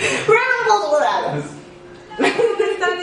Estamos 0.00 1.02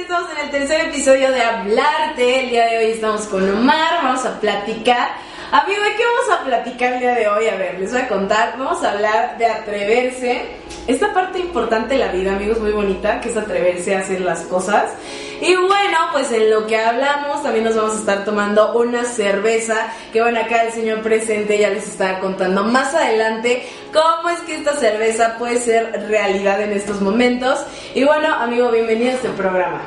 estamos 0.02 0.32
en 0.32 0.46
el 0.46 0.50
tercer 0.50 0.88
episodio 0.88 1.32
de 1.32 1.42
Hablarte. 1.42 2.40
El 2.40 2.50
día 2.50 2.66
de 2.66 2.78
hoy 2.80 2.86
estamos 2.94 3.28
con 3.28 3.48
Omar. 3.48 4.02
Vamos 4.02 4.26
a 4.26 4.40
platicar. 4.40 5.12
Amigo, 5.50 5.82
¿de 5.82 5.96
qué 5.96 6.04
vamos 6.04 6.42
a 6.42 6.44
platicar 6.44 6.94
el 6.94 7.00
día 7.00 7.16
de 7.16 7.28
hoy? 7.30 7.48
A 7.48 7.56
ver, 7.56 7.80
les 7.80 7.90
voy 7.94 8.02
a 8.02 8.08
contar. 8.10 8.56
Vamos 8.58 8.84
a 8.84 8.92
hablar 8.92 9.38
de 9.38 9.46
atreverse. 9.46 10.46
Esta 10.88 11.14
parte 11.14 11.40
importante 11.40 11.94
de 11.94 12.02
la 12.02 12.12
vida, 12.12 12.36
amigos, 12.36 12.60
muy 12.60 12.72
bonita, 12.72 13.22
que 13.22 13.30
es 13.30 13.38
atreverse 13.38 13.96
a 13.96 14.00
hacer 14.00 14.20
las 14.20 14.42
cosas. 14.42 14.92
Y 15.40 15.56
bueno, 15.56 15.98
pues 16.12 16.34
en 16.34 16.50
lo 16.50 16.68
que 16.68 16.78
hablamos 16.78 17.44
también 17.44 17.64
nos 17.64 17.78
vamos 17.78 17.96
a 17.96 18.00
estar 18.00 18.26
tomando 18.26 18.74
una 18.74 19.06
cerveza. 19.06 19.88
Que 20.12 20.22
bueno, 20.22 20.38
acá 20.42 20.64
el 20.64 20.74
señor 20.74 21.02
presente 21.02 21.58
ya 21.58 21.70
les 21.70 21.88
está 21.88 22.20
contando 22.20 22.66
más 22.66 22.94
adelante 22.94 23.66
cómo 23.94 24.30
es 24.30 24.42
que 24.42 24.56
esta 24.56 24.74
cerveza 24.74 25.38
puede 25.38 25.60
ser 25.60 26.08
realidad 26.10 26.62
en 26.62 26.74
estos 26.74 27.00
momentos. 27.00 27.60
Y 27.96 28.04
bueno, 28.04 28.34
amigo, 28.34 28.70
bienvenido 28.70 29.12
a 29.12 29.16
este 29.16 29.30
programa. 29.30 29.80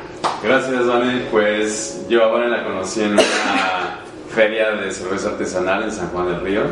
Gracias, 0.43 0.87
Vane. 0.87 1.27
Pues 1.31 2.07
yo 2.09 2.25
a 2.25 2.29
Vane 2.29 2.49
la 2.49 2.65
conocí 2.65 3.03
en 3.03 3.13
una 3.13 4.01
feria 4.35 4.73
de 4.73 4.91
cerveza 4.93 5.31
artesanal 5.31 5.83
en 5.85 5.93
San 5.93 6.09
Juan 6.11 6.29
del 6.29 6.41
Río, 6.41 6.63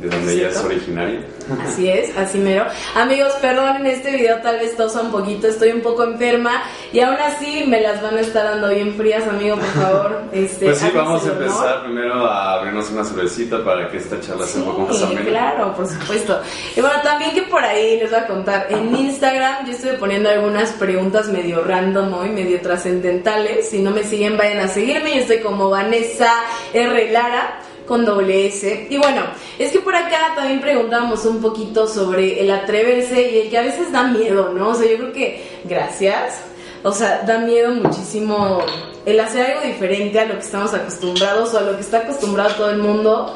de 0.00 0.08
donde 0.08 0.32
ella 0.34 0.48
es 0.50 0.56
originaria. 0.58 1.20
Así 1.66 1.88
es, 1.88 2.16
así 2.16 2.38
mero. 2.38 2.66
Amigos, 2.94 3.32
perdón, 3.40 3.76
en 3.76 3.86
este 3.86 4.12
video 4.12 4.36
tal 4.42 4.58
vez 4.58 4.76
tosa 4.76 5.00
un 5.00 5.10
poquito, 5.10 5.46
estoy 5.46 5.70
un 5.70 5.80
poco 5.80 6.04
enferma 6.04 6.62
y 6.92 7.00
aún 7.00 7.16
así 7.16 7.64
me 7.66 7.80
las 7.80 8.02
van 8.02 8.16
a 8.18 8.20
estar 8.20 8.44
dando 8.44 8.68
bien 8.68 8.94
frías, 8.94 9.26
amigo, 9.26 9.56
por 9.56 9.82
favor. 9.82 10.18
Este, 10.32 10.66
Pues 10.66 10.78
sí, 10.78 10.90
vamos 10.94 11.24
a 11.26 11.32
empezar 11.32 11.84
primero 11.84 12.26
a 12.26 12.54
abrirnos 12.54 12.90
una 12.90 13.02
cervecita 13.02 13.64
para 13.64 13.88
que 13.88 13.96
esta 13.96 14.20
charla 14.20 14.46
sea 14.46 14.60
un 14.60 14.68
poco 14.68 14.80
más 14.82 15.02
amena. 15.02 15.22
claro, 15.22 15.74
por 15.74 15.88
supuesto. 15.88 16.38
Y 16.76 16.80
bueno, 16.80 17.00
también 17.02 17.32
que 17.32 17.42
por 17.42 17.64
ahí 17.64 17.98
les 17.98 18.10
voy 18.10 18.20
a 18.20 18.26
contar, 18.26 18.66
en 18.68 18.94
Instagram 18.96 19.66
yo 19.66 19.72
estuve 19.72 19.94
poniendo 19.94 20.28
algunas 20.28 20.70
preguntas 20.72 21.28
medio 21.28 21.64
random 21.64 22.12
hoy, 22.12 22.28
medio 22.28 22.60
trascendentales. 22.60 23.70
Si 23.70 23.80
no 23.80 23.90
me 23.90 24.04
siguen, 24.04 24.36
vayan 24.36 24.58
a 24.58 24.68
seguirme. 24.68 25.14
Yo 25.14 25.20
estoy 25.22 25.38
como 25.40 25.70
Vanessa 25.70 26.30
R. 26.74 27.10
Lara 27.10 27.60
con 27.88 28.04
doble 28.04 28.46
S. 28.46 28.86
Y 28.90 28.98
bueno, 28.98 29.22
es 29.58 29.72
que 29.72 29.80
por 29.80 29.96
acá 29.96 30.34
también 30.36 30.60
preguntábamos 30.60 31.24
un 31.24 31.40
poquito 31.40 31.88
sobre 31.88 32.40
el 32.40 32.50
atreverse 32.50 33.30
y 33.30 33.38
el 33.40 33.50
que 33.50 33.58
a 33.58 33.62
veces 33.62 33.90
da 33.90 34.04
miedo, 34.04 34.52
¿no? 34.52 34.68
O 34.68 34.74
sea, 34.74 34.88
yo 34.88 34.98
creo 34.98 35.12
que, 35.12 35.42
gracias. 35.64 36.44
O 36.84 36.92
sea, 36.92 37.22
da 37.26 37.38
miedo 37.38 37.74
muchísimo 37.74 38.60
el 39.04 39.18
hacer 39.18 39.46
algo 39.46 39.66
diferente 39.66 40.20
a 40.20 40.26
lo 40.26 40.34
que 40.34 40.44
estamos 40.44 40.72
acostumbrados 40.74 41.52
o 41.54 41.58
a 41.58 41.62
lo 41.62 41.74
que 41.74 41.80
está 41.80 41.98
acostumbrado 41.98 42.50
todo 42.54 42.70
el 42.70 42.78
mundo. 42.78 43.34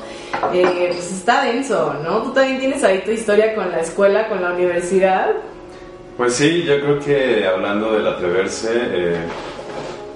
Eh, 0.52 0.90
pues 0.92 1.12
está 1.12 1.44
denso, 1.44 1.94
¿no? 2.04 2.22
Tú 2.22 2.32
también 2.32 2.60
tienes 2.60 2.84
ahí 2.84 3.02
tu 3.04 3.10
historia 3.10 3.54
con 3.54 3.70
la 3.70 3.80
escuela, 3.80 4.28
con 4.28 4.42
la 4.42 4.52
universidad. 4.52 5.30
Pues 6.16 6.34
sí, 6.34 6.62
yo 6.62 6.80
creo 6.80 7.00
que 7.00 7.46
hablando 7.46 7.92
del 7.92 8.06
atreverse, 8.06 8.70
eh, 8.74 9.16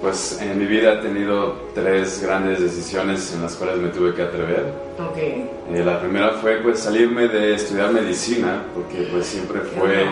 pues 0.01 0.39
en 0.41 0.59
mi 0.59 0.65
vida 0.65 0.93
he 0.93 0.97
tenido 0.97 1.55
tres 1.73 2.21
grandes 2.21 2.59
decisiones 2.61 3.33
en 3.33 3.41
las 3.41 3.55
cuales 3.55 3.77
me 3.77 3.89
tuve 3.89 4.13
que 4.13 4.21
atrever. 4.23 4.71
Ok. 4.99 5.17
Eh, 5.17 5.83
la 5.83 5.99
primera 5.99 6.31
fue 6.33 6.57
pues 6.57 6.79
salirme 6.79 7.27
de 7.27 7.55
estudiar 7.55 7.91
medicina, 7.91 8.63
porque 8.75 9.07
pues 9.11 9.25
siempre 9.25 9.61
fue 9.61 10.05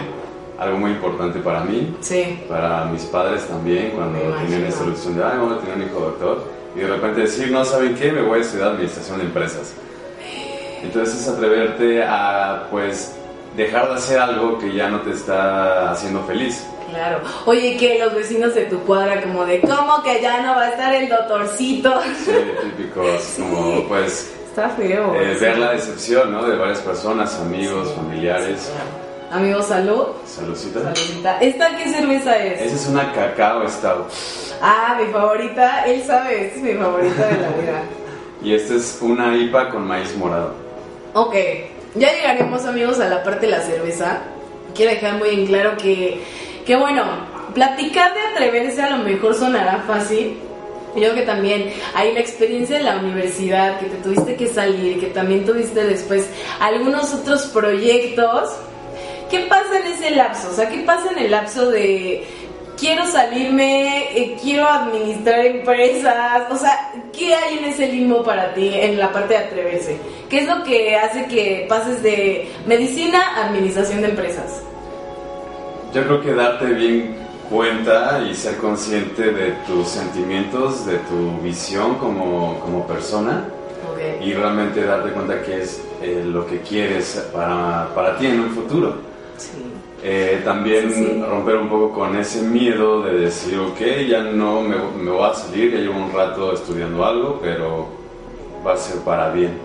algo 0.57 0.77
muy 0.77 0.91
importante 0.91 1.39
para 1.39 1.61
mí, 1.63 1.95
Sí. 2.01 2.39
para 2.47 2.85
mis 2.85 3.03
padres 3.03 3.45
también, 3.47 3.91
cuando 3.91 4.19
tenían 4.37 4.63
esta 4.65 4.83
ilusión 4.85 5.17
de, 5.17 5.23
ay, 5.23 5.37
voy 5.39 5.53
a 5.53 5.57
tener 5.59 5.75
un 5.75 5.83
hijo 5.83 5.99
doctor, 5.99 6.43
y 6.75 6.79
de 6.79 6.87
repente 6.87 7.21
decir, 7.21 7.51
no, 7.51 7.63
¿saben 7.65 7.93
qué? 7.95 8.11
Me 8.11 8.21
voy 8.21 8.39
a 8.39 8.41
estudiar 8.41 8.69
administración 8.69 9.19
de 9.19 9.25
empresas. 9.25 9.73
Entonces 10.81 11.19
es 11.21 11.27
atreverte 11.27 12.03
a 12.03 12.67
pues 12.69 13.15
dejar 13.57 13.89
de 13.89 13.95
hacer 13.95 14.19
algo 14.19 14.57
que 14.59 14.73
ya 14.73 14.89
no 14.89 15.01
te 15.01 15.11
está 15.11 15.91
haciendo 15.91 16.21
feliz. 16.23 16.65
Claro. 16.95 17.19
Oye, 17.45 17.67
¿y 17.71 17.77
que 17.77 17.99
los 17.99 18.13
vecinos 18.15 18.55
de 18.55 18.65
tu 18.65 18.79
cuadra 18.81 19.21
como 19.21 19.45
de, 19.45 19.59
¿cómo 19.61 20.01
que 20.01 20.21
ya 20.21 20.41
no 20.41 20.55
va 20.55 20.63
a 20.63 20.69
estar 20.69 20.93
el 20.95 21.09
doctorcito? 21.09 22.01
Sí, 22.23 22.31
típicos, 22.63 23.21
como 23.37 23.87
pues 23.87 24.33
Está 24.47 24.69
feo. 24.69 25.13
eh, 25.15 25.35
sí. 25.37 25.43
ver 25.43 25.57
la 25.57 25.71
decepción, 25.73 26.31
¿no? 26.31 26.47
De 26.47 26.55
varias 26.55 26.79
personas, 26.79 27.37
amigos, 27.39 27.91
familiares. 27.93 28.71
Amigos, 29.31 29.65
salud. 29.65 30.05
Saludcita. 30.25 30.95
Saludita. 30.95 31.37
¿Esta 31.41 31.75
qué 31.75 31.89
cerveza 31.89 32.37
es? 32.37 32.61
Esa 32.61 32.75
es 32.75 32.87
una 32.87 33.11
cacao 33.11 33.67
stout. 33.67 34.07
Ah, 34.61 34.97
mi 35.01 35.11
favorita. 35.11 35.83
Él 35.85 36.01
sabe, 36.07 36.45
esta 36.45 36.57
es 36.57 36.63
mi 36.63 36.73
favorita 36.73 37.27
de 37.27 37.37
la 37.41 37.47
vida. 37.49 37.83
Y 38.43 38.53
esta 38.53 38.75
es 38.75 38.99
una 39.01 39.35
IPA 39.35 39.69
con 39.69 39.87
maíz 39.87 40.15
morado. 40.17 40.53
Ok, 41.13 41.33
ya 41.95 42.13
llegaremos 42.13 42.63
amigos 42.65 42.99
a 42.99 43.09
la 43.09 43.23
parte 43.23 43.47
de 43.47 43.51
la 43.53 43.61
cerveza. 43.61 44.19
Quiero 44.75 44.91
dejar 44.91 45.15
muy 45.17 45.29
en 45.29 45.47
claro 45.47 45.75
que, 45.77 46.21
que 46.65 46.75
bueno, 46.75 47.03
platicar 47.53 48.13
de 48.13 48.19
atreverse 48.19 48.81
a 48.81 48.89
lo 48.89 49.03
mejor 49.03 49.35
sonará 49.35 49.83
fácil. 49.87 50.37
Yo 50.95 51.01
creo 51.01 51.15
que 51.15 51.21
también 51.23 51.73
hay 51.93 52.13
la 52.13 52.21
experiencia 52.21 52.77
de 52.77 52.83
la 52.83 52.97
universidad, 52.97 53.79
que 53.79 53.87
te 53.87 53.97
tuviste 53.97 54.35
que 54.35 54.47
salir, 54.47 54.99
que 54.99 55.07
también 55.07 55.45
tuviste 55.45 55.83
después 55.83 56.27
algunos 56.59 57.13
otros 57.13 57.47
proyectos. 57.47 58.51
¿Qué 59.29 59.39
pasa 59.41 59.79
en 59.79 59.87
ese 59.87 60.11
lapso? 60.11 60.49
O 60.51 60.53
sea, 60.53 60.69
¿qué 60.69 60.79
pasa 60.79 61.11
en 61.11 61.19
el 61.19 61.31
lapso 61.31 61.69
de 61.69 62.25
quiero 62.79 63.05
salirme, 63.07 64.17
eh, 64.17 64.37
quiero 64.41 64.67
administrar 64.67 65.45
empresas? 65.45 66.43
O 66.49 66.55
sea, 66.55 66.93
¿qué 67.11 67.35
hay 67.35 67.57
en 67.57 67.65
ese 67.65 67.87
limbo 67.87 68.23
para 68.23 68.53
ti 68.53 68.71
en 68.73 68.97
la 68.97 69.11
parte 69.11 69.33
de 69.33 69.39
atreverse? 69.39 69.97
¿Qué 70.29 70.39
es 70.39 70.47
lo 70.47 70.63
que 70.63 70.95
hace 70.95 71.25
que 71.25 71.65
pases 71.67 72.01
de 72.01 72.49
medicina 72.65 73.21
a 73.35 73.47
administración 73.49 74.01
de 74.01 74.09
empresas? 74.09 74.61
Yo 75.95 76.03
creo 76.03 76.21
que 76.21 76.33
darte 76.33 76.65
bien 76.73 77.15
cuenta 77.49 78.21
y 78.29 78.35
ser 78.35 78.57
consciente 78.57 79.31
de 79.31 79.51
tus 79.65 79.87
sentimientos, 79.87 80.85
de 80.85 80.97
tu 80.97 81.41
visión 81.41 81.95
como, 81.95 82.59
como 82.59 82.85
persona 82.85 83.45
y 84.21 84.33
realmente 84.33 84.83
darte 84.83 85.11
cuenta 85.11 85.41
que 85.41 85.61
es 85.61 85.81
eh, 86.01 86.21
lo 86.25 86.45
que 86.45 86.59
quieres 86.59 87.25
para, 87.33 87.87
para 87.95 88.17
ti 88.17 88.25
en 88.25 88.41
un 88.41 88.49
futuro. 88.49 88.95
Sí. 89.37 89.51
Eh, 90.03 90.41
también 90.43 90.91
Sí, 90.93 91.05
sí. 91.05 91.23
romper 91.29 91.55
un 91.55 91.69
poco 91.69 91.91
con 91.93 92.17
ese 92.17 92.41
miedo 92.41 93.01
de 93.01 93.17
decir, 93.17 93.57
ok, 93.57 93.79
ya 94.09 94.21
no 94.21 94.63
me, 94.63 94.75
me 95.01 95.11
voy 95.11 95.29
a 95.29 95.33
salir, 95.33 95.71
ya 95.71 95.79
llevo 95.79 95.95
un 95.97 96.11
rato 96.11 96.53
estudiando 96.53 97.05
algo, 97.05 97.39
pero 97.41 97.87
va 98.67 98.73
a 98.73 98.77
ser 98.77 98.99
para 98.99 99.29
bien. 99.29 99.57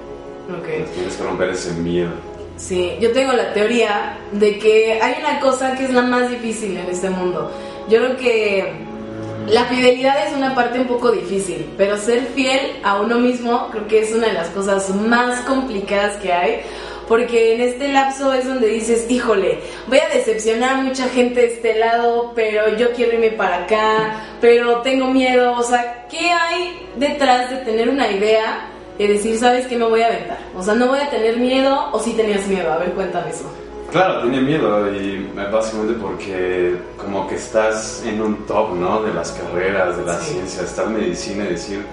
Ok. 0.49 0.93
Tienes 0.95 1.17
que 1.17 1.25
romper 1.25 1.49
ese 1.51 1.73
miedo. 1.73 2.30
Sí, 2.61 2.97
yo 3.01 3.11
tengo 3.13 3.33
la 3.33 3.53
teoría 3.55 4.19
de 4.33 4.59
que 4.59 5.01
hay 5.01 5.15
una 5.19 5.41
cosa 5.41 5.75
que 5.77 5.85
es 5.85 5.93
la 5.93 6.03
más 6.03 6.31
difícil 6.31 6.77
en 6.77 6.87
este 6.91 7.09
mundo. 7.09 7.51
Yo 7.89 7.99
creo 7.99 8.17
que 8.19 8.73
la 9.49 9.65
fidelidad 9.65 10.29
es 10.29 10.35
una 10.35 10.55
parte 10.55 10.79
un 10.79 10.87
poco 10.87 11.11
difícil, 11.11 11.67
pero 11.79 11.97
ser 11.97 12.27
fiel 12.35 12.61
a 12.85 13.01
uno 13.01 13.19
mismo 13.19 13.69
creo 13.71 13.89
que 13.89 14.01
es 14.01 14.15
una 14.15 14.27
de 14.27 14.35
las 14.35 14.49
cosas 14.51 14.95
más 14.95 15.41
complicadas 15.41 16.17
que 16.19 16.33
hay. 16.33 16.61
Porque 17.09 17.55
en 17.55 17.63
este 17.63 17.89
lapso 17.89 18.33
es 18.33 18.47
donde 18.47 18.69
dices, 18.69 19.11
híjole, 19.11 19.59
voy 19.89 19.99
a 19.99 20.15
decepcionar 20.15 20.75
a 20.75 20.83
mucha 20.83 21.09
gente 21.09 21.41
de 21.41 21.47
este 21.55 21.77
lado, 21.77 22.31
pero 22.37 22.77
yo 22.77 22.93
quiero 22.93 23.15
irme 23.15 23.33
para 23.33 23.65
acá, 23.65 24.37
pero 24.41 24.83
tengo 24.83 25.09
miedo. 25.09 25.55
O 25.55 25.63
sea, 25.65 26.07
¿qué 26.09 26.31
hay 26.31 26.79
detrás 26.99 27.51
de 27.51 27.57
tener 27.57 27.89
una 27.89 28.09
idea 28.13 28.65
y 29.03 29.07
decir, 29.07 29.39
sabes 29.39 29.67
que 29.67 29.79
me 29.79 29.87
voy 29.87 30.03
a 30.03 30.09
aventar? 30.09 30.39
O 30.57 30.63
sea, 30.63 30.75
no 30.75 30.89
voy 30.89 30.99
a 31.01 31.09
tener 31.09 31.39
miedo 31.39 31.89
o 31.93 31.99
si 31.99 32.13
tenías 32.13 32.47
miedo. 32.47 32.71
A 32.71 32.77
ver, 32.77 32.93
cuéntame 32.93 33.31
eso. 33.31 33.45
Claro, 33.91 34.21
tenía 34.23 34.41
miedo 34.43 34.93
y 34.93 35.27
básicamente 35.51 35.95
porque 36.01 36.77
como 36.99 37.27
que 37.27 37.37
estás 37.37 38.03
en 38.07 38.21
un 38.21 38.47
top, 38.47 38.75
¿no? 38.75 39.03
De 39.03 39.13
las 39.15 39.33
carreras, 39.33 39.97
de 39.97 40.05
la 40.05 40.19
Sí. 40.19 40.35
ciencia, 40.35 40.63
estar 40.65 40.85
en 40.87 40.93
medicina 40.99 41.45
y 41.45 41.49
decir, 41.49 41.85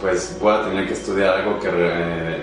pues 0.00 0.36
voy 0.40 0.54
a 0.54 0.64
tener 0.64 0.86
que 0.88 0.94
estudiar 0.94 1.36
algo 1.40 1.60
que 1.60 1.70
re- 1.70 2.42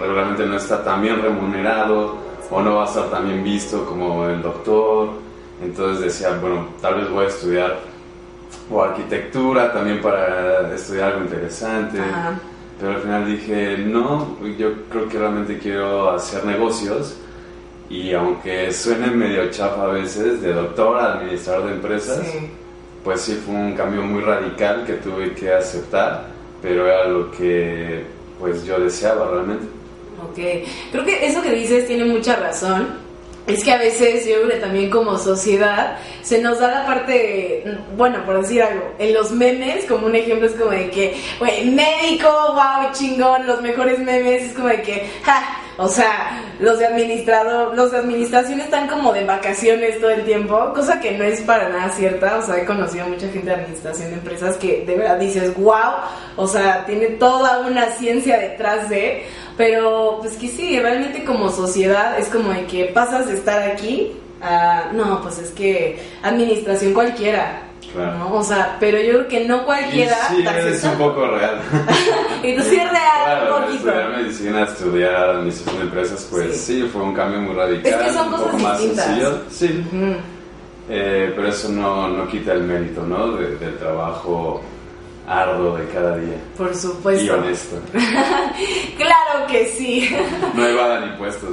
regularmente 0.00 0.44
no 0.46 0.56
está 0.58 0.84
tan 0.84 1.00
bien 1.02 1.20
remunerado 1.22 2.16
o 2.50 2.60
no 2.60 2.76
va 2.76 2.84
a 2.84 2.86
estar 2.88 3.04
tan 3.10 3.24
bien 3.26 3.42
visto 3.42 3.84
como 3.86 4.26
el 4.26 4.42
doctor 4.42 5.08
Entonces 5.62 6.04
decía, 6.04 6.36
bueno, 6.40 6.68
tal 6.80 6.96
vez 6.96 7.10
voy 7.10 7.24
a 7.24 7.28
estudiar 7.28 7.78
o 8.70 8.82
arquitectura 8.82 9.72
también 9.72 10.00
para 10.00 10.72
estudiar 10.74 11.12
algo 11.12 11.22
interesante. 11.24 11.98
Pero 12.80 12.94
al 12.94 13.02
final 13.02 13.26
dije, 13.26 13.76
no, 13.78 14.38
yo 14.58 14.72
creo 14.88 15.08
que 15.08 15.18
realmente 15.18 15.58
quiero 15.58 16.10
hacer 16.10 16.44
negocios 16.46 17.16
y 17.90 18.14
aunque 18.14 18.72
suene 18.72 19.08
medio 19.08 19.50
chafa 19.50 19.82
a 19.82 19.88
veces, 19.88 20.40
de 20.40 20.52
doctor 20.52 20.96
a 20.96 21.14
administrador 21.14 21.66
de 21.66 21.72
empresas, 21.72 22.26
pues 23.04 23.20
sí 23.20 23.38
fue 23.44 23.54
un 23.54 23.74
cambio 23.74 24.02
muy 24.02 24.22
radical 24.22 24.84
que 24.86 24.94
tuve 24.94 25.34
que 25.34 25.52
aceptar, 25.52 26.28
pero 26.62 26.86
era 26.86 27.06
lo 27.08 27.30
que 27.32 28.04
pues 28.38 28.64
yo 28.64 28.78
deseaba 28.78 29.30
realmente. 29.30 29.66
Ok, 30.22 30.38
creo 30.92 31.04
que 31.04 31.26
eso 31.26 31.42
que 31.42 31.52
dices 31.52 31.86
tiene 31.86 32.04
mucha 32.04 32.36
razón. 32.36 33.09
Es 33.46 33.64
que 33.64 33.72
a 33.72 33.78
veces 33.78 34.26
yo 34.26 34.36
creo 34.42 34.48
que 34.48 34.56
también 34.56 34.90
como 34.90 35.18
sociedad 35.18 35.96
se 36.22 36.40
nos 36.40 36.60
da 36.60 36.70
la 36.70 36.86
parte, 36.86 37.64
bueno, 37.96 38.24
por 38.24 38.40
decir 38.40 38.62
algo, 38.62 38.94
en 38.98 39.14
los 39.14 39.32
memes, 39.32 39.86
como 39.86 40.06
un 40.06 40.14
ejemplo 40.14 40.46
es 40.46 40.54
como 40.54 40.70
de 40.70 40.90
que, 40.90 41.16
güey, 41.38 41.70
médico, 41.70 42.28
wow, 42.28 42.92
chingón, 42.92 43.46
los 43.46 43.60
mejores 43.62 43.98
memes, 43.98 44.44
es 44.44 44.52
como 44.52 44.68
de 44.68 44.82
que, 44.82 45.10
ja, 45.24 45.42
o 45.82 45.88
sea, 45.88 46.42
los 46.60 46.78
de 46.78 46.86
administrador, 46.86 47.74
los 47.74 47.90
de 47.90 47.98
administración 47.98 48.60
están 48.60 48.86
como 48.86 49.14
de 49.14 49.24
vacaciones 49.24 49.98
todo 49.98 50.10
el 50.10 50.26
tiempo, 50.26 50.74
cosa 50.74 51.00
que 51.00 51.12
no 51.12 51.24
es 51.24 51.40
para 51.40 51.70
nada 51.70 51.88
cierta. 51.88 52.36
O 52.36 52.42
sea, 52.42 52.58
he 52.58 52.66
conocido 52.66 53.06
a 53.06 53.08
mucha 53.08 53.26
gente 53.28 53.46
de 53.46 53.54
administración 53.54 54.10
de 54.10 54.16
empresas 54.16 54.58
que 54.58 54.84
de 54.84 54.94
verdad 54.94 55.18
dices, 55.18 55.56
wow, 55.56 55.94
o 56.36 56.46
sea, 56.46 56.84
tiene 56.84 57.06
toda 57.06 57.60
una 57.60 57.86
ciencia 57.92 58.38
detrás 58.38 58.90
de, 58.90 59.24
pero 59.56 60.18
pues 60.20 60.36
que 60.36 60.48
sí, 60.48 60.78
realmente 60.78 61.24
como 61.24 61.48
sociedad 61.48 62.18
es 62.18 62.28
como 62.28 62.52
de 62.52 62.66
que 62.66 62.84
pasas 62.86 63.28
de 63.28 63.36
estar 63.36 63.62
aquí 63.62 64.12
a, 64.42 64.90
no, 64.92 65.22
pues 65.22 65.38
es 65.38 65.50
que 65.50 65.98
administración 66.22 66.92
cualquiera. 66.92 67.69
¿No? 67.94 68.34
O 68.34 68.42
sea, 68.42 68.76
pero 68.78 68.98
yo 68.98 69.10
creo 69.10 69.28
que 69.28 69.44
no 69.44 69.64
cualquiera. 69.64 70.16
Y 70.32 70.42
sí, 70.42 70.48
es 70.68 70.84
un 70.84 70.98
poco 70.98 71.26
real. 71.26 71.60
y 72.42 72.56
tú 72.56 72.62
sí 72.62 72.76
es 72.76 72.90
real, 72.90 73.24
claro, 73.24 73.56
un 73.56 73.62
poquito. 73.62 73.88
Estudiar 73.88 74.16
medicina, 74.16 74.62
estudiar 74.64 75.30
administración 75.30 75.76
de 75.76 75.82
empresas, 75.82 76.28
pues 76.30 76.60
sí. 76.60 76.88
fue 76.92 77.02
un 77.02 77.14
cambio 77.14 77.40
muy 77.40 77.54
radical. 77.54 77.92
Es 77.92 78.06
que 78.06 78.12
son 78.12 78.26
un 78.26 78.32
cosas 78.32 78.46
poco 78.46 78.58
más 78.58 78.80
sencillo. 78.80 79.42
Sí. 79.50 79.84
eh, 80.88 81.32
pero 81.34 81.48
eso 81.48 81.68
no, 81.68 82.08
no 82.08 82.28
quita 82.28 82.52
el 82.52 82.62
mérito, 82.62 83.02
¿no? 83.02 83.32
De, 83.32 83.56
del 83.56 83.76
trabajo 83.78 84.62
arduo 85.26 85.76
de 85.76 85.86
cada 85.88 86.16
día. 86.16 86.36
Por 86.56 86.74
supuesto. 86.74 87.24
Y 87.24 87.30
honesto. 87.30 87.76
claro 88.96 89.46
que 89.48 89.66
sí. 89.68 90.10
no 90.54 90.66
evadan 90.66 91.10
impuestos. 91.10 91.50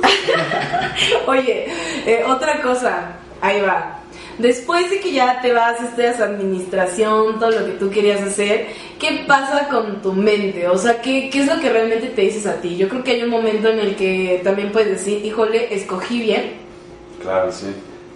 Oye, 1.27 1.67
eh, 2.05 2.23
otra 2.27 2.61
cosa, 2.61 3.11
ahí 3.39 3.61
va. 3.61 3.96
Después 4.37 4.89
de 4.91 4.99
que 4.99 5.11
ya 5.11 5.41
te 5.41 5.51
vas, 5.51 5.81
estudias 5.81 6.19
administración, 6.19 7.39
todo 7.39 7.51
lo 7.51 7.65
que 7.65 7.71
tú 7.71 7.89
querías 7.89 8.21
hacer, 8.21 8.67
¿qué 8.99 9.23
pasa 9.27 9.67
con 9.67 10.01
tu 10.01 10.13
mente? 10.13 10.67
O 10.67 10.77
sea, 10.77 11.01
¿qué, 11.01 11.29
¿qué 11.31 11.41
es 11.41 11.47
lo 11.47 11.59
que 11.59 11.71
realmente 11.71 12.07
te 12.09 12.21
dices 12.21 12.45
a 12.45 12.61
ti? 12.61 12.77
Yo 12.77 12.87
creo 12.87 13.03
que 13.03 13.11
hay 13.11 13.23
un 13.23 13.31
momento 13.31 13.69
en 13.69 13.79
el 13.79 13.95
que 13.95 14.41
también 14.43 14.71
puedes 14.71 14.89
decir, 14.89 15.25
híjole, 15.25 15.73
escogí 15.73 16.21
bien. 16.21 16.53
Claro, 17.21 17.51
sí. 17.51 17.67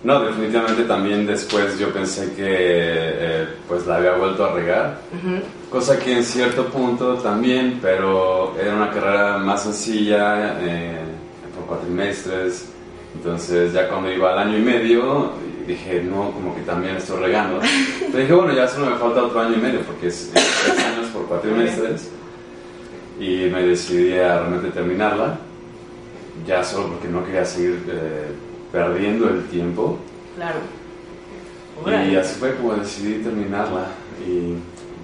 No, 0.04 0.20
definitivamente 0.24 0.84
también 0.84 1.28
después 1.28 1.78
yo 1.78 1.94
pensé 1.94 2.34
que 2.34 2.46
eh, 2.48 3.48
pues 3.68 3.86
la 3.86 3.98
había 3.98 4.14
vuelto 4.14 4.46
a 4.46 4.54
regar, 4.54 5.00
cosa 5.70 6.00
que 6.00 6.14
en 6.14 6.24
cierto 6.24 6.66
punto 6.66 7.16
también, 7.18 7.78
pero 7.80 8.56
era 8.60 8.76
una 8.76 8.90
carrera 8.90 9.38
más 9.38 9.62
sencilla, 9.62 10.58
eh, 10.60 10.98
por 11.56 11.68
cuatrimestres, 11.68 12.66
entonces 13.14 13.74
ya 13.74 13.88
cuando 13.90 14.12
iba 14.12 14.34
al 14.34 14.40
año 14.40 14.58
y 14.58 14.62
medio 14.62 15.34
dije, 15.68 16.04
no, 16.04 16.32
como 16.32 16.56
que 16.56 16.62
también 16.62 16.96
estoy 16.96 17.22
regando. 17.22 17.60
Pero 18.00 18.18
dije, 18.18 18.34
bueno, 18.34 18.54
ya 18.54 18.68
solo 18.68 18.92
me 18.92 18.98
falta 18.98 19.24
otro 19.24 19.42
año 19.42 19.56
y 19.56 19.62
medio 19.62 19.82
porque 19.82 20.08
es, 20.08 20.32
tres 20.34 20.86
años 20.86 21.08
por 21.08 21.26
cuatrimestres 21.26 22.10
y 23.20 23.50
me 23.52 23.64
decidí 23.64 24.18
a 24.18 24.40
realmente 24.40 24.70
terminarla, 24.70 25.38
ya 26.46 26.64
solo 26.64 26.90
porque 26.90 27.08
no 27.08 27.24
quería 27.26 27.46
seguir... 27.46 27.84
Eh, 27.88 28.50
perdiendo 28.72 29.30
el 29.30 29.46
tiempo. 29.48 29.98
Claro. 30.36 30.60
Y 32.10 32.16
así 32.16 32.40
fue 32.40 32.56
como 32.56 32.74
decidí 32.74 33.24
terminarla. 33.24 33.88
Y 34.26 34.56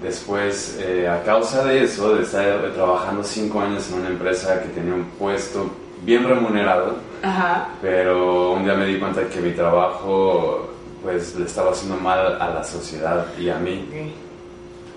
después, 0.02 0.78
eh, 0.80 1.08
a 1.08 1.22
causa 1.22 1.64
de 1.64 1.84
eso, 1.84 2.14
de 2.14 2.22
estar 2.22 2.72
trabajando 2.72 3.22
cinco 3.22 3.60
años 3.60 3.90
en 3.90 4.00
una 4.00 4.08
empresa 4.08 4.62
que 4.62 4.68
tenía 4.68 4.94
un 4.94 5.04
puesto 5.18 5.70
bien 6.04 6.24
remunerado, 6.24 6.96
Ajá. 7.22 7.68
pero 7.82 8.52
un 8.52 8.64
día 8.64 8.74
me 8.74 8.86
di 8.86 8.98
cuenta 8.98 9.28
que 9.28 9.40
mi 9.40 9.50
trabajo 9.52 10.68
pues 11.02 11.36
le 11.36 11.46
estaba 11.46 11.70
haciendo 11.70 11.96
mal 11.96 12.40
a 12.40 12.48
la 12.50 12.64
sociedad 12.64 13.26
y 13.38 13.48
a 13.48 13.58
mí. 13.58 13.84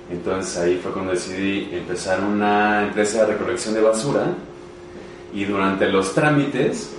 Entonces 0.10 0.58
ahí 0.58 0.80
fue 0.82 0.92
cuando 0.92 1.12
decidí 1.14 1.70
empezar 1.72 2.20
una 2.22 2.84
empresa 2.84 3.26
de 3.26 3.34
recolección 3.34 3.74
de 3.74 3.82
basura 3.82 4.26
y 5.34 5.46
durante 5.46 5.88
los 5.88 6.14
trámites 6.14 6.92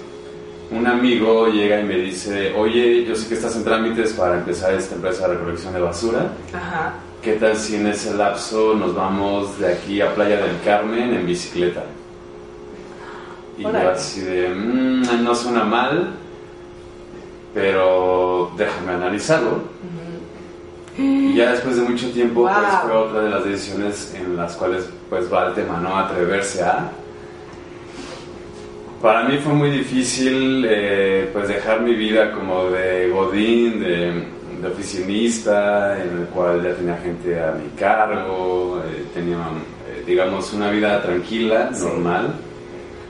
un 0.71 0.87
amigo 0.87 1.49
llega 1.49 1.81
y 1.81 1.85
me 1.85 1.97
dice, 1.97 2.55
oye, 2.57 3.05
yo 3.05 3.15
sé 3.15 3.29
que 3.29 3.35
estás 3.35 3.55
en 3.57 3.65
trámites 3.65 4.15
para 4.15 4.39
empezar 4.39 4.73
esta 4.73 4.95
empresa 4.95 5.29
de 5.29 5.35
recolección 5.35 5.75
de 5.75 5.81
basura. 5.81 6.33
Ajá. 6.55 6.95
¿Qué 7.23 7.35
tal 7.35 7.57
si 7.57 7.77
en 7.77 7.87
ese 7.89 8.15
lapso 8.15 8.75
nos 8.75 8.95
vamos 8.95 9.59
de 9.59 9.73
aquí 9.73 10.01
a 10.01 10.15
Playa 10.15 10.39
del 10.39 10.61
Carmen 10.65 11.13
en 11.13 11.27
bicicleta? 11.27 11.85
Y 13.69 13.73
yo 13.73 13.91
así 13.91 14.20
de, 14.20 14.49
mmm, 14.49 15.25
no 15.25 15.35
suena 15.35 15.64
mal, 15.64 16.14
pero 17.55 18.50
déjame 18.56 18.93
analizarlo. 18.93 19.62
Y 20.99 21.35
ya 21.35 21.53
después 21.53 21.76
de 21.76 21.82
mucho 21.82 22.11
tiempo, 22.11 22.41
wow. 22.41 22.50
pues 22.53 22.75
fue 22.82 22.93
otra 22.93 23.20
de 23.23 23.31
las 23.31 23.44
decisiones 23.44 24.14
en 24.14 24.37
las 24.37 24.55
cuales 24.56 24.88
pues 25.09 25.32
va 25.32 25.49
el 25.49 25.55
tema, 25.55 25.79
¿no? 25.81 25.97
Atreverse 25.97 26.62
a 26.62 26.91
para 29.03 29.25
mí 29.25 29.37
fue 29.38 29.53
muy 29.53 29.70
difícil 29.70 30.64
eh, 30.69 31.29
pues 31.32 31.49
dejar 31.49 31.81
mi 31.81 31.93
vida 31.93 32.31
como 32.31 32.70
de 32.70 33.09
godín, 33.09 33.81
de, 33.81 34.12
de, 34.61 34.69
oficinista, 34.69 36.00
en 36.00 36.20
el 36.20 36.26
cual 36.26 36.62
ya 36.62 36.73
tenía 36.75 36.97
gente 36.99 37.43
a 37.43 37.50
mi 37.50 37.69
cargo, 37.70 38.81
eh, 38.87 39.05
tenía 39.12 39.38
eh, 39.88 40.05
digamos 40.06 40.53
una 40.53 40.70
vida 40.70 41.03
tranquila, 41.03 41.70
sí. 41.75 41.85
normal. 41.85 42.32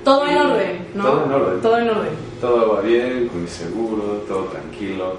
Todo 0.05 0.27
en 0.27 0.37
orden, 0.37 0.87
¿no? 0.95 1.05
Todo 1.05 1.25
en 1.25 1.33
orden. 1.33 1.61
Todo 1.61 1.79
en 1.79 1.89
orden. 1.91 2.11
Todo 2.41 2.75
va 2.75 2.81
bien, 2.81 3.29
con 3.29 3.43
mi 3.43 3.49
seguro, 3.49 4.25
todo 4.27 4.45
tranquilo. 4.45 5.17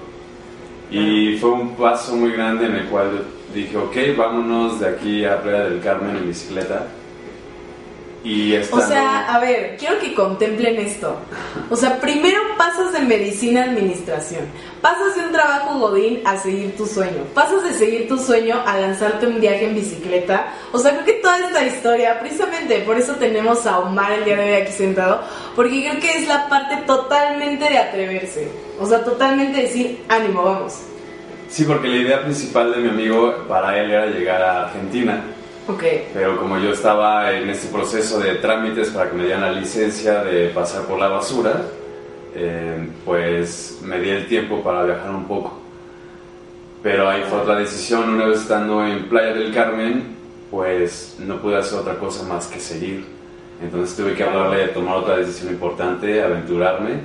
Y 0.90 1.38
fue 1.38 1.50
un 1.50 1.74
paso 1.74 2.14
muy 2.14 2.32
grande 2.32 2.66
en 2.66 2.74
el 2.76 2.86
cual 2.86 3.24
dije, 3.54 3.76
ok, 3.76 3.96
vámonos 4.16 4.80
de 4.80 4.88
aquí 4.88 5.24
a 5.24 5.42
Playa 5.42 5.64
del 5.64 5.80
Carmen 5.80 6.16
en 6.16 6.28
bicicleta. 6.28 6.86
Y 8.24 8.56
o 8.56 8.80
sea, 8.80 9.34
a 9.34 9.38
ver, 9.38 9.76
quiero 9.78 9.98
que 9.98 10.14
contemplen 10.14 10.78
esto. 10.78 11.14
O 11.68 11.76
sea, 11.76 12.00
primero 12.00 12.40
pasas 12.56 12.90
de 12.94 13.00
medicina 13.00 13.60
a 13.60 13.64
administración. 13.64 14.46
Pasas 14.80 15.14
de 15.14 15.26
un 15.26 15.32
trabajo 15.32 15.78
godín 15.78 16.22
a 16.24 16.38
seguir 16.38 16.74
tu 16.74 16.86
sueño. 16.86 17.22
Pasas 17.34 17.62
de 17.62 17.74
seguir 17.74 18.08
tu 18.08 18.16
sueño 18.16 18.62
a 18.64 18.78
lanzarte 18.78 19.26
un 19.26 19.42
viaje 19.42 19.66
en 19.66 19.74
bicicleta. 19.74 20.54
O 20.72 20.78
sea, 20.78 20.92
creo 20.92 21.04
que 21.04 21.12
toda 21.20 21.38
esta 21.38 21.66
historia, 21.66 22.18
precisamente 22.18 22.78
por 22.78 22.96
eso 22.96 23.14
tenemos 23.16 23.66
a 23.66 23.80
Omar 23.80 24.12
el 24.12 24.24
día 24.24 24.36
de 24.36 24.44
hoy 24.44 24.62
aquí 24.62 24.72
sentado, 24.72 25.20
porque 25.54 25.82
creo 25.82 26.00
que 26.00 26.22
es 26.22 26.26
la 26.26 26.48
parte 26.48 26.78
totalmente 26.86 27.68
de 27.68 27.76
atreverse. 27.76 28.48
O 28.80 28.86
sea, 28.86 29.04
totalmente 29.04 29.60
decir, 29.60 30.02
ánimo, 30.08 30.44
vamos. 30.44 30.80
Sí, 31.50 31.64
porque 31.64 31.88
la 31.88 31.96
idea 31.96 32.22
principal 32.22 32.72
de 32.72 32.78
mi 32.78 32.88
amigo 32.88 33.44
para 33.46 33.78
él 33.78 33.90
era 33.90 34.06
llegar 34.06 34.42
a 34.42 34.64
Argentina. 34.64 35.22
Okay. 35.66 36.10
Pero 36.12 36.38
como 36.38 36.58
yo 36.58 36.72
estaba 36.72 37.32
en 37.32 37.48
este 37.48 37.68
proceso 37.68 38.20
de 38.20 38.34
trámites 38.34 38.90
para 38.90 39.08
que 39.08 39.16
me 39.16 39.24
dieran 39.24 39.40
la 39.40 39.52
licencia 39.52 40.22
de 40.22 40.48
pasar 40.48 40.82
por 40.82 40.98
la 40.98 41.08
basura, 41.08 41.62
eh, 42.34 42.86
pues 43.02 43.78
me 43.82 43.98
di 43.98 44.10
el 44.10 44.26
tiempo 44.26 44.62
para 44.62 44.84
viajar 44.84 45.10
un 45.10 45.24
poco. 45.24 45.58
Pero 46.82 47.08
ahí 47.08 47.22
fue 47.30 47.38
otra 47.38 47.56
decisión, 47.56 48.10
una 48.10 48.26
vez 48.26 48.42
estando 48.42 48.86
en 48.86 49.08
Playa 49.08 49.32
del 49.32 49.54
Carmen, 49.54 50.16
pues 50.50 51.16
no 51.18 51.40
pude 51.40 51.56
hacer 51.56 51.78
otra 51.78 51.98
cosa 51.98 52.24
más 52.24 52.46
que 52.46 52.60
seguir. 52.60 53.06
Entonces 53.62 53.96
tuve 53.96 54.12
que 54.12 54.22
hablarle 54.22 54.58
de 54.58 54.68
tomar 54.68 54.96
otra 54.96 55.16
decisión 55.16 55.50
importante, 55.50 56.22
aventurarme, 56.22 57.00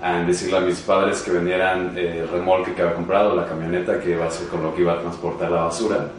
a 0.00 0.20
decirle 0.20 0.56
a 0.56 0.60
mis 0.60 0.80
padres 0.80 1.20
que 1.20 1.30
vendieran 1.30 1.92
el 1.98 2.26
remolque 2.26 2.72
que 2.72 2.80
había 2.80 2.94
comprado, 2.94 3.36
la 3.36 3.46
camioneta 3.46 4.00
que 4.00 4.12
iba 4.12 4.24
a 4.24 4.30
ser 4.30 4.48
con 4.48 4.62
lo 4.62 4.74
que 4.74 4.80
iba 4.80 4.94
a 4.94 5.00
transportar 5.00 5.50
la 5.50 5.64
basura 5.64 6.10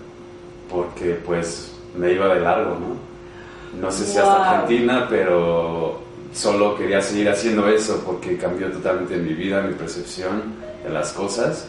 porque 0.74 1.14
pues 1.26 1.72
me 1.96 2.12
iba 2.14 2.34
de 2.34 2.42
largo, 2.42 2.72
¿no? 2.80 3.80
No 3.82 3.92
sé 3.92 4.06
si 4.06 4.18
Wow. 4.18 4.28
hasta 4.30 4.50
Argentina, 4.62 5.08
pero 5.10 6.00
solo 6.34 6.76
quería 6.76 7.02
seguir 7.02 7.30
haciendo 7.30 7.68
eso 7.68 8.02
porque 8.06 8.38
cambió 8.38 8.72
totalmente 8.72 9.16
mi 9.18 9.34
vida, 9.34 9.62
mi 9.62 9.74
percepción 9.76 10.42
de 10.84 10.90
las 10.90 11.12
cosas. 11.14 11.68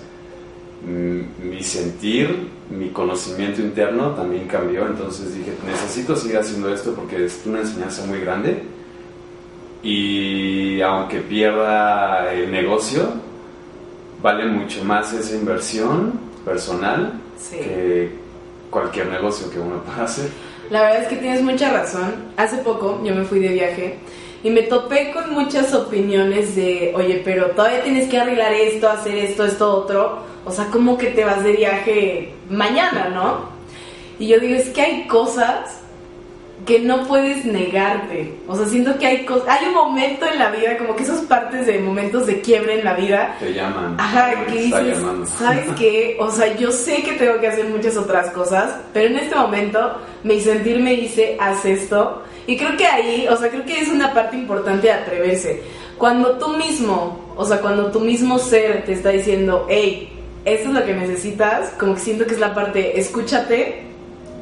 Mm, 0.86 1.48
Mi 1.50 1.62
sentir, 1.62 2.48
mi 2.70 2.88
conocimiento 2.90 3.60
interno 3.62 4.10
también 4.10 4.46
cambió, 4.48 4.86
entonces 4.86 5.34
dije, 5.34 5.52
necesito 5.66 6.14
seguir 6.16 6.38
haciendo 6.38 6.72
esto 6.74 6.92
porque 6.94 7.24
es 7.26 7.40
una 7.46 7.60
enseñanza 7.60 8.04
muy 8.06 8.20
grande 8.20 8.62
y 9.82 10.80
aunque 10.80 11.20
pierda 11.20 12.32
el 12.32 12.50
negocio, 12.50 13.02
vale 14.22 14.46
mucho 14.46 14.84
más 14.84 15.12
esa 15.12 15.34
inversión 15.36 16.12
personal 16.44 17.20
Sí. 17.38 17.56
que 17.58 18.10
cualquier 18.70 19.06
negocio 19.06 19.50
que 19.50 19.58
uno 19.58 19.82
pueda 19.82 20.04
hacer. 20.04 20.30
La 20.70 20.82
verdad 20.82 21.02
es 21.02 21.08
que 21.08 21.16
tienes 21.16 21.42
mucha 21.42 21.70
razón. 21.70 22.14
Hace 22.36 22.58
poco 22.58 23.00
yo 23.04 23.14
me 23.14 23.24
fui 23.24 23.38
de 23.38 23.48
viaje 23.48 23.98
y 24.42 24.50
me 24.50 24.62
topé 24.62 25.12
con 25.12 25.32
muchas 25.32 25.72
opiniones 25.74 26.56
de, 26.56 26.92
oye, 26.96 27.22
pero 27.24 27.50
todavía 27.50 27.82
tienes 27.82 28.08
que 28.08 28.18
arreglar 28.18 28.52
esto, 28.52 28.88
hacer 28.88 29.16
esto, 29.16 29.44
esto, 29.44 29.74
otro. 29.74 30.18
O 30.44 30.50
sea, 30.50 30.66
como 30.66 30.98
que 30.98 31.08
te 31.08 31.24
vas 31.24 31.42
de 31.42 31.52
viaje 31.52 32.34
mañana, 32.50 33.08
¿no? 33.08 33.52
Y 34.18 34.28
yo 34.28 34.38
digo, 34.38 34.54
es 34.54 34.68
que 34.68 34.82
hay 34.82 35.06
cosas 35.06 35.80
que 36.66 36.80
no 36.80 37.06
puedes 37.06 37.44
negarte. 37.44 38.34
O 38.48 38.56
sea, 38.56 38.66
siento 38.66 38.98
que 38.98 39.06
hay 39.06 39.24
cosas, 39.24 39.48
hay 39.48 39.66
un 39.68 39.74
momento 39.74 40.26
en 40.26 40.38
la 40.38 40.50
vida, 40.50 40.78
como 40.78 40.96
que 40.96 41.02
esas 41.02 41.20
partes 41.22 41.66
de 41.66 41.78
momentos 41.78 42.26
de 42.26 42.40
quiebre 42.40 42.78
en 42.78 42.84
la 42.84 42.94
vida, 42.94 43.36
Te 43.38 43.52
llaman. 43.52 43.96
Ajá, 43.98 44.44
que 44.46 44.52
dices, 44.52 44.98
llamando. 44.98 45.26
¿sabes 45.26 45.66
qué? 45.76 46.16
O 46.18 46.30
sea, 46.30 46.56
yo 46.56 46.70
sé 46.70 47.02
que 47.02 47.12
tengo 47.12 47.38
que 47.40 47.48
hacer 47.48 47.66
muchas 47.66 47.96
otras 47.96 48.30
cosas, 48.30 48.76
pero 48.92 49.08
en 49.08 49.18
este 49.18 49.34
momento 49.34 49.98
mi 50.22 50.40
sentir 50.40 50.78
me 50.80 50.96
dice, 50.96 51.36
haz 51.38 51.64
esto. 51.64 52.22
Y 52.46 52.56
creo 52.56 52.76
que 52.76 52.86
ahí, 52.86 53.26
o 53.28 53.36
sea, 53.36 53.50
creo 53.50 53.64
que 53.64 53.80
es 53.80 53.88
una 53.88 54.12
parte 54.14 54.36
importante 54.36 54.86
de 54.86 54.92
atreverse. 54.92 55.62
Cuando 55.98 56.38
tú 56.38 56.48
mismo, 56.56 57.34
o 57.36 57.44
sea, 57.44 57.60
cuando 57.60 57.90
tu 57.90 58.00
mismo 58.00 58.38
ser 58.38 58.84
te 58.84 58.92
está 58.92 59.10
diciendo, 59.10 59.66
hey, 59.68 60.10
esto 60.44 60.68
es 60.68 60.74
lo 60.74 60.84
que 60.84 60.94
necesitas, 60.94 61.70
como 61.78 61.94
que 61.94 62.00
siento 62.00 62.26
que 62.26 62.34
es 62.34 62.40
la 62.40 62.54
parte, 62.54 62.98
escúchate 62.98 63.82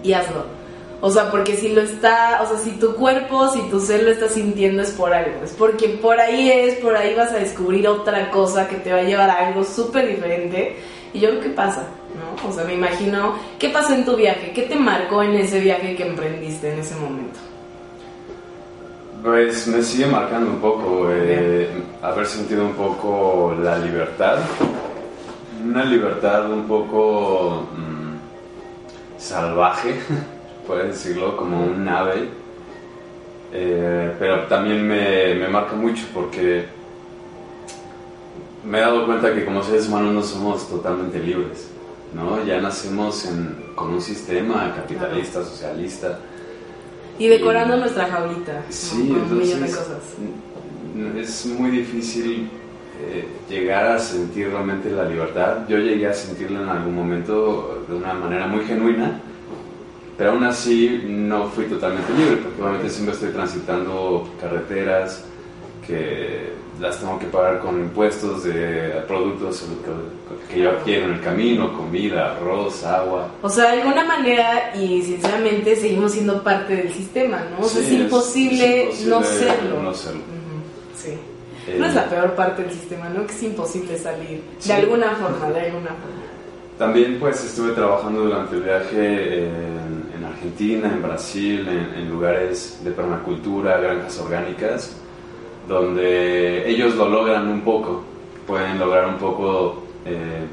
y 0.02 0.12
hazlo. 0.12 0.61
O 1.04 1.10
sea, 1.10 1.32
porque 1.32 1.56
si 1.56 1.70
lo 1.70 1.80
está, 1.80 2.40
o 2.42 2.46
sea, 2.46 2.58
si 2.58 2.78
tu 2.78 2.94
cuerpo, 2.94 3.48
si 3.48 3.60
tu 3.62 3.80
ser 3.80 4.04
lo 4.04 4.12
está 4.12 4.28
sintiendo 4.28 4.82
es 4.82 4.92
por 4.92 5.12
algo, 5.12 5.42
es 5.42 5.50
porque 5.50 5.88
por 5.88 6.20
ahí 6.20 6.48
es, 6.48 6.76
por 6.76 6.96
ahí 6.96 7.12
vas 7.16 7.32
a 7.32 7.38
descubrir 7.38 7.88
otra 7.88 8.30
cosa 8.30 8.68
que 8.68 8.76
te 8.76 8.92
va 8.92 9.00
a 9.00 9.02
llevar 9.02 9.28
a 9.28 9.48
algo 9.48 9.64
súper 9.64 10.06
diferente. 10.06 10.76
Y 11.12 11.18
yo 11.18 11.30
creo 11.30 11.40
que 11.40 11.48
pasa, 11.50 11.88
¿no? 12.14 12.48
O 12.48 12.52
sea, 12.52 12.62
me 12.62 12.74
imagino, 12.74 13.34
¿qué 13.58 13.70
pasó 13.70 13.94
en 13.94 14.04
tu 14.04 14.14
viaje? 14.14 14.52
¿Qué 14.54 14.62
te 14.62 14.76
marcó 14.76 15.24
en 15.24 15.34
ese 15.34 15.58
viaje 15.58 15.96
que 15.96 16.06
emprendiste 16.06 16.72
en 16.72 16.78
ese 16.78 16.94
momento? 16.94 17.40
Pues 19.24 19.66
me 19.66 19.82
sigue 19.82 20.06
marcando 20.06 20.50
un 20.50 20.60
poco 20.60 21.08
eh, 21.10 21.68
haber 22.00 22.26
sentido 22.26 22.64
un 22.64 22.74
poco 22.74 23.56
la 23.60 23.76
libertad. 23.76 24.38
Una 25.64 25.84
libertad 25.84 26.48
un 26.48 26.68
poco 26.68 27.66
mm, 27.76 29.18
salvaje, 29.18 29.96
puedes 30.66 30.88
decirlo, 30.88 31.36
como 31.36 31.64
un 31.64 31.88
ave. 31.88 32.28
Eh, 33.54 34.14
pero 34.18 34.44
también 34.44 34.86
me, 34.86 35.34
me 35.34 35.48
marca 35.48 35.74
mucho 35.74 36.06
porque 36.14 36.64
me 38.64 38.78
he 38.78 38.80
dado 38.80 39.04
cuenta 39.06 39.34
que 39.34 39.44
como 39.44 39.62
seres 39.62 39.88
humanos 39.88 40.14
no 40.14 40.22
somos 40.22 40.68
totalmente 40.68 41.18
libres. 41.18 41.68
¿no? 42.14 42.44
Ya 42.44 42.60
nacemos 42.60 43.24
en, 43.26 43.72
con 43.74 43.90
un 43.90 44.00
sistema 44.00 44.74
capitalista, 44.74 45.42
socialista. 45.44 46.18
Y 47.18 47.28
decorando 47.28 47.76
nuestra 47.76 48.06
jaulita. 48.06 48.62
Sí, 48.68 49.08
con 49.08 49.22
un 49.22 49.38
millón 49.38 49.60
de 49.60 49.66
entonces 49.66 49.76
cosas. 49.76 51.18
es 51.18 51.46
muy 51.46 51.70
difícil 51.70 52.48
eh, 53.00 53.26
llegar 53.48 53.86
a 53.86 53.98
sentir 53.98 54.48
realmente 54.50 54.90
la 54.90 55.04
libertad. 55.04 55.68
Yo 55.68 55.78
llegué 55.78 56.06
a 56.06 56.14
sentirla 56.14 56.62
en 56.62 56.68
algún 56.68 56.94
momento 56.94 57.84
de 57.88 57.94
una 57.94 58.14
manera 58.14 58.46
muy 58.46 58.64
genuina, 58.64 59.20
pero 60.16 60.32
aún 60.32 60.44
así 60.44 61.02
no 61.06 61.46
fui 61.48 61.64
totalmente 61.66 62.12
libre, 62.12 62.36
porque 62.36 62.60
obviamente 62.62 62.90
siempre 62.90 63.14
estoy 63.14 63.30
transitando 63.30 64.28
carreteras 64.40 65.24
que 65.86 66.52
las 66.80 66.98
tengo 66.98 67.18
que 67.18 67.26
pagar 67.26 67.60
con 67.60 67.80
impuestos 67.80 68.44
de 68.44 69.02
productos 69.06 69.64
que, 70.50 70.60
yo 70.60 70.70
adquiero 70.70 71.06
en 71.06 71.12
el 71.14 71.20
camino, 71.20 71.72
comida, 71.76 72.32
arroz, 72.36 72.84
agua. 72.84 73.28
O 73.42 73.48
sea, 73.48 73.72
de 73.72 73.82
alguna 73.82 74.04
manera 74.04 74.72
y 74.74 75.02
sinceramente 75.02 75.76
seguimos 75.76 76.12
siendo 76.12 76.42
parte 76.42 76.76
del 76.76 76.92
sistema, 76.92 77.42
¿no? 77.50 77.64
O 77.64 77.68
sea, 77.68 77.82
Sí, 77.82 77.94
es, 77.96 78.00
imposible 78.02 78.88
es 78.90 79.06
no 79.06 79.16
imposible 79.16 79.50
serlo. 79.50 79.82
no 79.82 79.94
serlo. 79.94 80.20
Ujú, 80.20 80.96
Sí. 80.96 81.10
Eh, 81.68 81.76
No 81.78 81.86
es 81.86 81.94
la 81.94 82.08
peor 82.08 82.32
parte 82.34 82.62
del 82.62 82.72
sistema, 82.72 83.08
¿no? 83.08 83.24
Que 83.26 83.32
es 83.32 83.42
imposible 83.44 83.96
salir. 83.98 84.42
Sí. 84.58 84.68
De 84.68 84.74
alguna 84.74 85.10
forma, 85.16 85.50
de 85.50 85.60
alguna 85.60 85.88
forma. 85.90 86.22
También 86.78 87.18
pues 87.20 87.44
estuve 87.44 87.72
trabajando 87.72 88.22
durante 88.24 88.56
el 88.56 88.62
viaje 88.62 89.44
en 89.46 89.81
Argentina, 90.42 90.88
en 90.92 91.02
Brasil, 91.02 91.68
en, 91.68 92.02
en 92.02 92.10
lugares 92.10 92.80
de 92.82 92.90
permacultura, 92.90 93.78
granjas 93.78 94.18
orgánicas, 94.18 94.96
donde 95.68 96.68
ellos 96.68 96.96
lo 96.96 97.08
logran 97.08 97.48
un 97.48 97.60
poco, 97.60 98.02
pueden 98.44 98.76
lograr 98.76 99.06
un 99.06 99.18
poco 99.18 99.84
eh, 100.04 100.44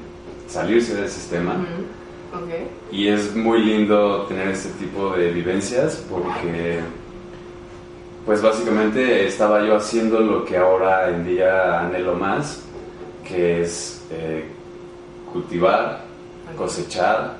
salirse 0.48 0.94
del 0.94 1.10
sistema. 1.10 1.56
Y 2.92 3.08
es 3.08 3.36
muy 3.36 3.64
lindo 3.64 4.28
tener 4.28 4.50
este 4.50 4.70
tipo 4.78 5.10
de 5.18 5.32
vivencias 5.32 6.06
porque, 6.08 6.82
pues 8.28 8.44
básicamente 8.44 9.26
estaba 9.26 9.66
yo 9.66 9.76
haciendo 9.76 10.20
lo 10.20 10.46
que 10.46 10.56
ahora 10.56 11.10
en 11.10 11.26
día 11.26 11.80
anhelo 11.80 12.14
más, 12.14 12.64
que 13.28 13.64
es 13.64 14.06
eh, 14.12 14.46
cultivar, 15.34 16.04
cosechar, 16.56 17.38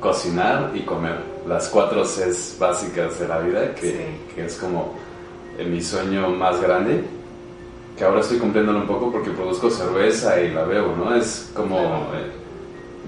cocinar 0.00 0.70
y 0.74 0.80
comer. 0.80 1.29
Las 1.48 1.68
cuatro 1.68 2.02
Cs 2.04 2.56
básicas 2.58 3.18
de 3.18 3.28
la 3.28 3.38
vida, 3.40 3.74
que, 3.74 3.90
Sí. 3.90 3.96
que 4.34 4.44
es 4.46 4.56
como 4.56 4.94
eh, 5.58 5.64
mi 5.64 5.80
sueño 5.82 6.28
más 6.30 6.60
grande, 6.60 7.02
que 7.96 8.04
ahora 8.04 8.20
estoy 8.20 8.38
cumpliéndolo 8.38 8.78
un 8.80 8.86
poco 8.86 9.10
porque 9.12 9.30
produzco 9.30 9.70
cerveza 9.70 10.40
y 10.40 10.52
la 10.52 10.64
bebo, 10.64 10.94
¿no? 10.96 11.14
Es 11.14 11.50
como... 11.54 11.78
eh, 12.14 12.38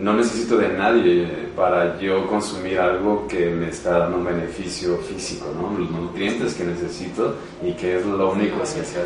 no 0.01 0.15
necesito 0.15 0.57
de 0.57 0.69
nadie 0.71 1.29
para 1.55 2.01
yo 2.01 2.27
consumir 2.27 2.81
algo 2.81 3.27
que 3.29 3.51
me 3.51 3.69
está 3.69 3.99
dando 3.99 4.17
un 4.17 4.25
beneficio 4.25 4.97
físico, 4.99 5.47
¿no? 5.55 5.79
Los 5.79 5.91
nutrientes 5.91 6.55
que 6.55 6.65
necesito 6.65 7.35
y 7.63 7.73
que 7.73 7.99
es 7.99 8.07
lo 8.07 8.33
único 8.33 8.63
especial. 8.63 9.05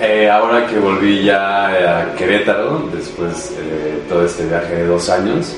Eh, 0.00 0.28
ahora 0.30 0.66
que 0.66 0.78
volví 0.78 1.24
ya 1.24 2.00
a 2.02 2.14
Querétaro, 2.14 2.82
después 2.94 3.50
de 3.56 3.98
todo 4.10 4.26
este 4.26 4.46
viaje 4.46 4.74
de 4.74 4.86
dos 4.86 5.08
años, 5.08 5.56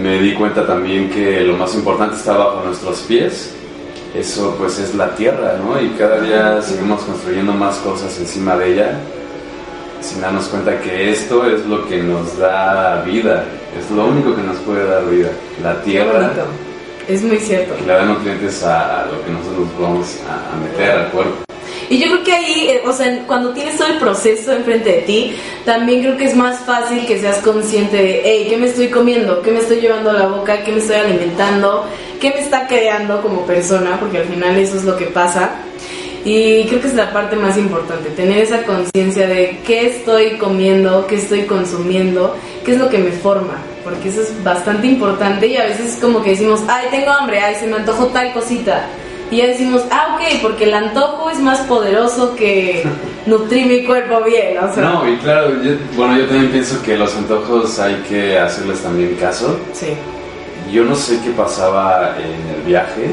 me 0.00 0.18
di 0.20 0.34
cuenta 0.34 0.66
también 0.66 1.10
que 1.10 1.40
lo 1.40 1.56
más 1.56 1.74
importante 1.74 2.16
está 2.16 2.36
bajo 2.36 2.64
nuestros 2.64 3.00
pies. 3.00 3.54
Eso 4.14 4.54
pues 4.58 4.78
es 4.78 4.94
la 4.94 5.14
tierra, 5.14 5.56
¿no? 5.58 5.80
Y 5.80 5.88
cada 5.90 6.20
día 6.20 6.60
seguimos 6.60 7.02
construyendo 7.02 7.52
más 7.52 7.76
cosas 7.78 8.18
encima 8.18 8.56
de 8.56 8.72
ella 8.74 8.98
sin 10.02 10.20
darnos 10.20 10.46
cuenta 10.48 10.78
que 10.80 11.12
esto 11.12 11.46
es 11.46 11.64
lo 11.66 11.86
que 11.86 12.02
nos 12.02 12.36
da 12.36 13.02
vida, 13.02 13.44
es 13.78 13.90
lo 13.90 14.06
único 14.06 14.34
que 14.34 14.42
nos 14.42 14.56
puede 14.58 14.84
dar 14.84 15.08
vida, 15.08 15.30
la 15.62 15.80
tierra. 15.82 16.32
Es 17.08 17.22
muy 17.22 17.38
cierto. 17.38 17.74
que 17.76 17.82
le 17.82 17.92
da 17.92 18.04
nutrientes 18.04 18.62
a, 18.64 19.02
a 19.02 19.06
lo 19.06 19.24
que 19.24 19.30
nosotros 19.30 19.68
vamos 19.80 20.18
a, 20.28 20.54
a 20.54 20.56
meter 20.56 20.90
al 20.90 21.08
cuerpo. 21.10 21.51
Y 21.88 21.98
yo 21.98 22.06
creo 22.08 22.24
que 22.24 22.32
ahí, 22.32 22.68
eh, 22.70 22.82
o 22.86 22.92
sea, 22.92 23.24
cuando 23.26 23.50
tienes 23.50 23.76
todo 23.76 23.88
el 23.88 23.98
proceso 23.98 24.52
enfrente 24.52 24.90
de 24.90 25.02
ti, 25.02 25.36
también 25.64 26.00
creo 26.00 26.16
que 26.16 26.24
es 26.24 26.36
más 26.36 26.60
fácil 26.60 27.06
que 27.06 27.18
seas 27.18 27.38
consciente 27.38 27.96
de, 27.96 28.22
hey, 28.24 28.46
¿qué 28.48 28.56
me 28.56 28.66
estoy 28.66 28.88
comiendo? 28.88 29.42
¿Qué 29.42 29.50
me 29.50 29.60
estoy 29.60 29.80
llevando 29.80 30.10
a 30.10 30.14
la 30.14 30.26
boca? 30.26 30.62
¿Qué 30.64 30.72
me 30.72 30.78
estoy 30.78 30.96
alimentando? 30.96 31.86
¿Qué 32.20 32.30
me 32.30 32.40
está 32.40 32.66
creando 32.66 33.20
como 33.20 33.44
persona? 33.46 33.98
Porque 34.00 34.18
al 34.18 34.24
final 34.24 34.56
eso 34.56 34.76
es 34.76 34.84
lo 34.84 34.96
que 34.96 35.06
pasa. 35.06 35.50
Y 36.24 36.64
creo 36.66 36.80
que 36.80 36.86
es 36.86 36.94
la 36.94 37.12
parte 37.12 37.34
más 37.34 37.58
importante, 37.58 38.10
tener 38.10 38.38
esa 38.38 38.62
conciencia 38.62 39.26
de 39.26 39.58
qué 39.66 39.88
estoy 39.88 40.38
comiendo, 40.38 41.04
qué 41.08 41.16
estoy 41.16 41.42
consumiendo, 41.46 42.36
qué 42.64 42.72
es 42.72 42.78
lo 42.78 42.88
que 42.88 42.98
me 42.98 43.10
forma, 43.10 43.54
porque 43.82 44.08
eso 44.08 44.22
es 44.22 44.44
bastante 44.44 44.86
importante 44.86 45.48
y 45.48 45.56
a 45.56 45.64
veces 45.64 45.94
es 45.94 45.96
como 45.96 46.22
que 46.22 46.30
decimos, 46.30 46.60
ay, 46.68 46.86
tengo 46.92 47.10
hambre, 47.10 47.40
ay, 47.40 47.56
se 47.56 47.66
me 47.66 47.76
antojó 47.76 48.06
tal 48.06 48.32
cosita. 48.32 48.86
Y 49.32 49.36
ya 49.38 49.46
decimos, 49.46 49.82
ah, 49.90 50.14
ok, 50.16 50.40
porque 50.42 50.64
el 50.64 50.74
antojo 50.74 51.30
es 51.30 51.38
más 51.40 51.60
poderoso 51.60 52.36
que 52.36 52.84
nutrir 53.26 53.66
mi 53.66 53.84
cuerpo 53.84 54.22
bien, 54.24 54.58
o 54.58 54.72
sea. 54.74 54.82
No, 54.84 55.08
y 55.10 55.16
claro, 55.16 55.50
yo- 55.62 55.72
bueno, 55.96 56.18
yo 56.18 56.26
también 56.26 56.50
pienso 56.52 56.80
que 56.82 56.96
los 56.98 57.16
antojos 57.16 57.78
hay 57.78 57.94
que 58.08 58.38
hacerles 58.38 58.80
también 58.80 59.16
caso. 59.16 59.58
Sí, 59.72 59.88
Yo 60.70 60.84
no 60.84 60.94
sé 60.94 61.18
qué 61.24 61.30
pasaba 61.30 62.16
en 62.18 62.54
el 62.56 62.62
viaje, 62.62 63.10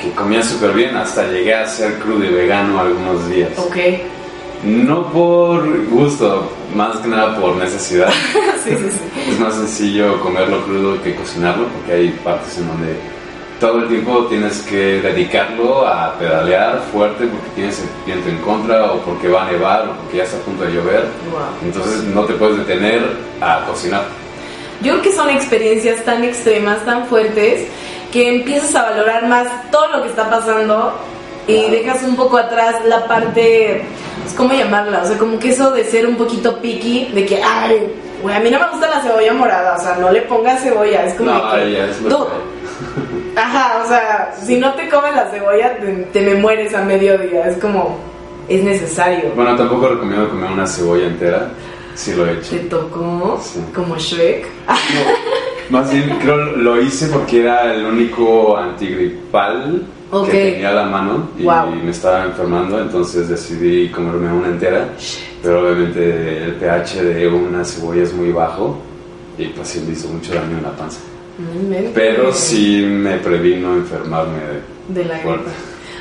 que 0.00 0.10
comía 0.12 0.42
súper 0.42 0.72
bien, 0.72 0.96
hasta 0.96 1.26
llegué 1.26 1.54
a 1.54 1.66
ser 1.66 1.94
crudo 1.98 2.24
y 2.24 2.28
vegano 2.32 2.80
algunos 2.80 3.28
días. 3.28 3.50
ok. 3.58 3.76
No 4.64 5.06
por 5.12 5.86
gusto, 5.86 6.52
más 6.72 6.96
que 6.98 7.08
nada 7.08 7.36
por 7.40 7.56
necesidad. 7.56 8.10
sí, 8.64 8.70
sí, 8.70 8.90
sí. 8.92 9.30
Es 9.32 9.40
más 9.40 9.54
sencillo 9.54 10.20
comerlo 10.20 10.64
crudo 10.64 11.02
que 11.02 11.16
cocinarlo 11.16 11.66
porque 11.66 11.92
hay 11.94 12.10
partes 12.22 12.58
en 12.58 12.68
donde 12.68 12.94
todo 13.62 13.78
el 13.78 13.88
tiempo 13.88 14.26
tienes 14.28 14.60
que 14.62 15.00
dedicarlo 15.00 15.86
a 15.86 16.18
pedalear 16.18 16.80
fuerte 16.90 17.26
porque 17.26 17.48
tienes 17.54 17.78
el 17.78 17.86
viento 18.04 18.28
en 18.28 18.38
contra 18.38 18.92
o 18.92 18.98
porque 19.02 19.28
va 19.28 19.46
a 19.46 19.52
nevar 19.52 19.88
o 19.88 19.92
porque 20.02 20.16
ya 20.16 20.24
está 20.24 20.36
a 20.38 20.40
punto 20.40 20.64
de 20.64 20.72
llover. 20.72 21.02
Wow. 21.30 21.40
Entonces 21.62 22.02
no 22.02 22.24
te 22.24 22.32
puedes 22.34 22.58
detener 22.58 23.02
a 23.40 23.64
cocinar. 23.64 24.02
Yo 24.82 24.94
creo 24.94 25.02
que 25.02 25.12
son 25.12 25.30
experiencias 25.30 26.04
tan 26.04 26.24
extremas, 26.24 26.84
tan 26.84 27.06
fuertes, 27.06 27.68
que 28.10 28.34
empiezas 28.34 28.74
a 28.74 28.82
valorar 28.82 29.28
más 29.28 29.46
todo 29.70 29.86
lo 29.92 30.02
que 30.02 30.08
está 30.08 30.28
pasando 30.28 30.94
y 31.46 31.70
dejas 31.70 32.02
un 32.02 32.16
poco 32.16 32.38
atrás 32.38 32.84
la 32.84 33.06
parte 33.06 33.76
es 34.26 34.32
como 34.36 34.54
llamarla, 34.54 35.02
o 35.02 35.06
sea, 35.06 35.16
como 35.16 35.38
que 35.38 35.50
eso 35.50 35.70
de 35.70 35.84
ser 35.84 36.08
un 36.08 36.16
poquito 36.16 36.56
picky, 36.60 37.12
de 37.14 37.26
que, 37.26 37.40
ay, 37.40 37.92
güey, 38.22 38.34
a 38.34 38.40
mí 38.40 38.50
no 38.50 38.58
me 38.58 38.68
gusta 38.70 38.90
la 38.90 39.02
cebolla 39.02 39.32
morada, 39.34 39.76
o 39.76 39.80
sea, 39.80 39.96
no 40.00 40.10
le 40.10 40.22
pongas 40.22 40.60
cebolla, 40.62 41.06
es 41.06 41.14
como 41.14 41.30
No, 41.30 41.52
que, 41.52 41.72
ya 41.72 41.84
es 41.84 41.98
tú, 41.98 42.26
ajá, 43.36 43.82
o 43.84 43.88
sea, 43.88 44.34
si 44.44 44.58
no 44.58 44.74
te 44.74 44.88
comes 44.88 45.14
la 45.14 45.28
cebolla, 45.30 45.76
te, 45.78 45.86
te 46.12 46.20
me 46.20 46.34
mueres 46.40 46.74
a 46.74 46.82
mediodía, 46.82 47.46
es 47.48 47.56
como, 47.58 47.98
es 48.48 48.62
necesario. 48.62 49.30
Bueno, 49.34 49.56
tampoco 49.56 49.88
recomiendo 49.88 50.28
comer 50.28 50.50
una 50.50 50.66
cebolla 50.66 51.06
entera. 51.06 51.48
Sí 51.94 52.14
lo 52.14 52.26
he 52.26 52.32
hecho. 52.38 52.50
Te 52.52 52.58
tocó 52.60 53.38
Sí. 53.42 53.60
como 53.74 53.96
Shrek. 53.98 54.46
Más 55.70 55.90
bien, 55.92 56.18
creo 56.20 56.36
lo 56.56 56.80
hice 56.80 57.06
porque 57.08 57.42
era 57.42 57.74
el 57.74 57.84
único 57.84 58.56
antigripal 58.56 59.82
Ok. 60.10 60.26
que 60.30 60.52
tenía 60.52 60.70
a 60.70 60.72
la 60.72 60.84
mano 60.84 61.28
y 61.38 61.44
Wow. 61.44 61.70
me 61.84 61.90
estaba 61.90 62.24
enfermando, 62.24 62.80
entonces 62.80 63.28
decidí 63.28 63.88
comerme 63.90 64.32
una 64.32 64.48
entera. 64.48 64.88
Pero 65.42 65.60
obviamente 65.60 66.44
el 66.44 66.54
pH 66.54 67.02
de 67.02 67.28
una 67.28 67.64
cebolla 67.64 68.02
es 68.02 68.12
muy 68.12 68.32
bajo 68.32 68.78
y 69.38 69.46
pues 69.46 69.68
sí 69.68 69.82
me 69.86 69.92
hizo 69.92 70.08
mucho 70.08 70.34
daño 70.34 70.56
en 70.58 70.62
la 70.62 70.70
panza. 70.72 71.00
Pero 71.94 72.32
sí 72.32 72.82
me 72.86 73.16
previno 73.18 73.74
enfermarme 73.74 74.38
de, 74.38 75.00
De 75.00 75.04
la 75.08 75.18
gripa. 75.18 75.50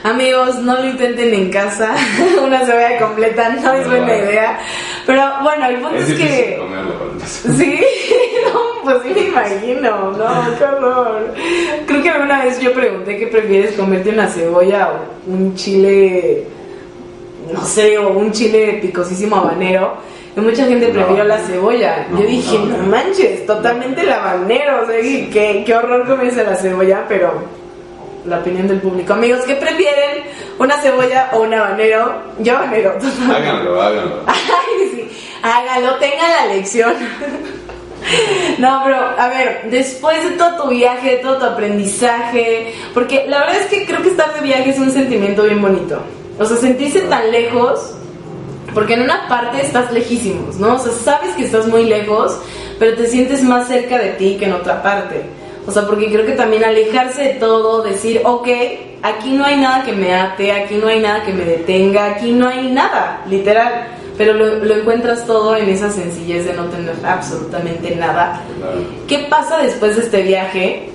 Amigos, 0.04 0.56
no 0.60 0.76
lo 0.82 0.86
intenten 0.90 1.32
en 1.34 1.52
casa. 1.52 1.94
Una 2.44 2.66
cebolla 2.66 2.98
completa 3.00 3.50
no 3.50 3.74
es 3.74 3.88
buena 3.88 4.18
idea. 4.18 4.60
Pero 5.06 5.22
bueno, 5.44 5.68
el 5.68 5.76
punto 5.76 5.96
Es 5.98 6.10
es, 6.10 6.18
que. 6.20 6.58
comerlo. 6.60 7.12
Sí, 7.56 7.80
no, 8.54 8.60
pues 8.84 8.98
sí 9.04 9.10
me 9.14 9.28
imagino, 9.28 10.12
no, 10.12 10.58
qué 10.58 10.64
horror. 10.64 11.34
Creo 11.86 12.02
que 12.02 12.10
alguna 12.10 12.44
vez 12.44 12.60
yo 12.60 12.74
pregunté 12.74 13.18
qué 13.18 13.28
prefieres 13.28 13.74
comerte 13.76 14.10
una 14.10 14.28
cebolla 14.28 14.90
o 14.92 15.32
un 15.32 15.54
chile, 15.54 16.46
no 17.54 17.64
sé, 17.64 18.00
o 18.00 18.10
un 18.10 18.32
chile 18.32 18.80
picosísimo 18.82 19.36
habanero. 19.36 19.98
Y 20.36 20.40
mucha 20.40 20.66
gente 20.66 20.88
prefirió 20.88 21.24
la 21.26 21.38
cebolla. 21.40 22.08
Yo 22.12 22.24
dije, 22.26 22.58
no. 22.58 22.78
manches, 22.88 23.46
totalmente 23.46 24.02
el 24.02 24.12
habanero. 24.14 24.84
O 24.84 24.86
sea, 24.86 25.02
que- 25.02 25.30
qué, 25.30 25.64
qué 25.66 25.76
horror 25.76 26.08
comerse 26.08 26.44
la 26.44 26.56
cebolla, 26.56 27.04
pero 27.08 27.34
la 28.26 28.38
opinión 28.40 28.68
del 28.68 28.80
público. 28.80 29.14
Amigos, 29.14 29.42
¿qué 29.46 29.56
prefieren? 29.56 30.24
¿Una 30.60 30.78
cebolla 30.78 31.30
o 31.34 31.42
un 31.42 31.54
habanero? 31.54 32.14
Yo 32.40 32.56
habanero. 32.58 32.98
Háganlo, 33.36 33.82
háganlo. 33.82 34.16
Ay, 34.28 34.90
sí, 34.94 35.10
hágalo, 35.42 35.96
tenga 35.96 36.28
la 36.46 36.54
lección. 36.54 36.94
No, 38.58 38.82
pero 38.84 38.98
a 38.98 39.30
ver, 39.30 39.62
después 39.70 40.24
de 40.24 40.32
todo 40.32 40.64
tu 40.64 40.70
viaje, 40.70 41.12
de 41.12 41.18
todo 41.18 41.38
tu 41.38 41.46
aprendizaje, 41.46 42.74
porque 42.96 43.26
la 43.28 43.40
verdad 43.42 43.58
es 43.58 43.68
que 43.68 43.86
creo 43.86 44.02
que 44.02 44.10
estar 44.10 44.34
de 44.34 44.42
viaje 44.42 44.72
es 44.72 44.80
un 44.80 44.92
sentimiento 44.92 45.44
bien 45.44 45.62
bonito. 45.62 46.02
O 46.40 46.46
sea, 46.46 46.58
sentirse 46.58 47.02
tan 47.02 47.32
lejos, 47.32 47.94
porque 48.74 48.94
en 48.94 49.02
una 49.02 49.28
parte 49.28 49.62
estás 49.62 49.92
lejísimos, 49.92 50.58
¿no? 50.58 50.76
O 50.76 50.80
sea, 50.80 50.92
sabes 50.92 51.36
que 51.36 51.46
estás 51.46 51.68
muy 51.68 51.86
lejos, 51.86 52.38
pero 52.80 52.96
te 52.96 53.08
sientes 53.08 53.44
más 53.44 53.68
cerca 53.68 53.98
de 53.98 54.10
ti 54.12 54.38
que 54.40 54.46
en 54.46 54.54
otra 54.54 54.82
parte. 54.82 55.22
O 55.68 55.72
sea, 55.72 55.86
porque 55.86 56.12
creo 56.12 56.26
que 56.26 56.32
también 56.32 56.64
alejarse 56.64 57.22
de 57.22 57.34
todo, 57.36 57.84
decir, 57.84 58.22
ok, 58.24 58.48
aquí 59.04 59.32
no 59.32 59.46
hay 59.46 59.58
nada 59.58 59.84
que 59.84 59.92
me 59.92 60.14
ate, 60.14 60.52
aquí 60.52 60.76
no 60.76 60.88
hay 60.88 61.00
nada 61.00 61.24
que 61.24 61.34
me 61.34 61.46
detenga, 61.46 62.08
aquí 62.08 62.32
no 62.32 62.48
hay 62.48 62.72
nada, 62.72 63.24
literal. 63.30 63.88
Pero 64.18 64.34
lo, 64.34 64.58
lo 64.58 64.76
encuentras 64.76 65.26
todo 65.26 65.56
en 65.56 65.70
esa 65.70 65.92
sencillez 65.92 66.46
de 66.46 66.54
no 66.54 66.66
tener 66.66 66.96
absolutamente 67.06 67.96
nada. 67.96 68.42
Claro. 68.58 68.82
¿Qué 69.08 69.28
pasa 69.30 69.58
después 69.60 69.96
de 69.96 70.04
este 70.04 70.22
viaje 70.24 70.90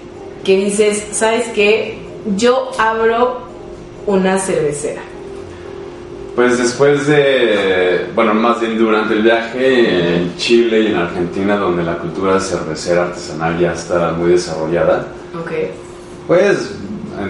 que 0.45 0.56
dices, 0.56 1.06
sabes 1.12 1.49
qué, 1.54 1.99
yo 2.37 2.71
abro 2.78 3.42
una 4.06 4.38
cervecera? 4.38 5.02
Pues 6.37 6.59
después 6.59 7.07
de, 7.07 8.11
bueno, 8.14 8.35
más 8.35 8.61
bien 8.61 8.76
durante 8.76 9.14
el 9.14 9.23
viaje 9.23 10.16
en 10.16 10.37
Chile 10.37 10.81
y 10.83 10.87
en 10.88 10.97
Argentina, 10.97 11.57
donde 11.57 11.83
la 11.83 11.97
cultura 11.97 12.38
cervecera 12.38 13.05
artesanal 13.05 13.59
ya 13.59 13.73
está 13.73 14.12
muy 14.12 14.33
desarrollada, 14.33 15.07
Ok. 15.35 15.50
pues 16.26 16.73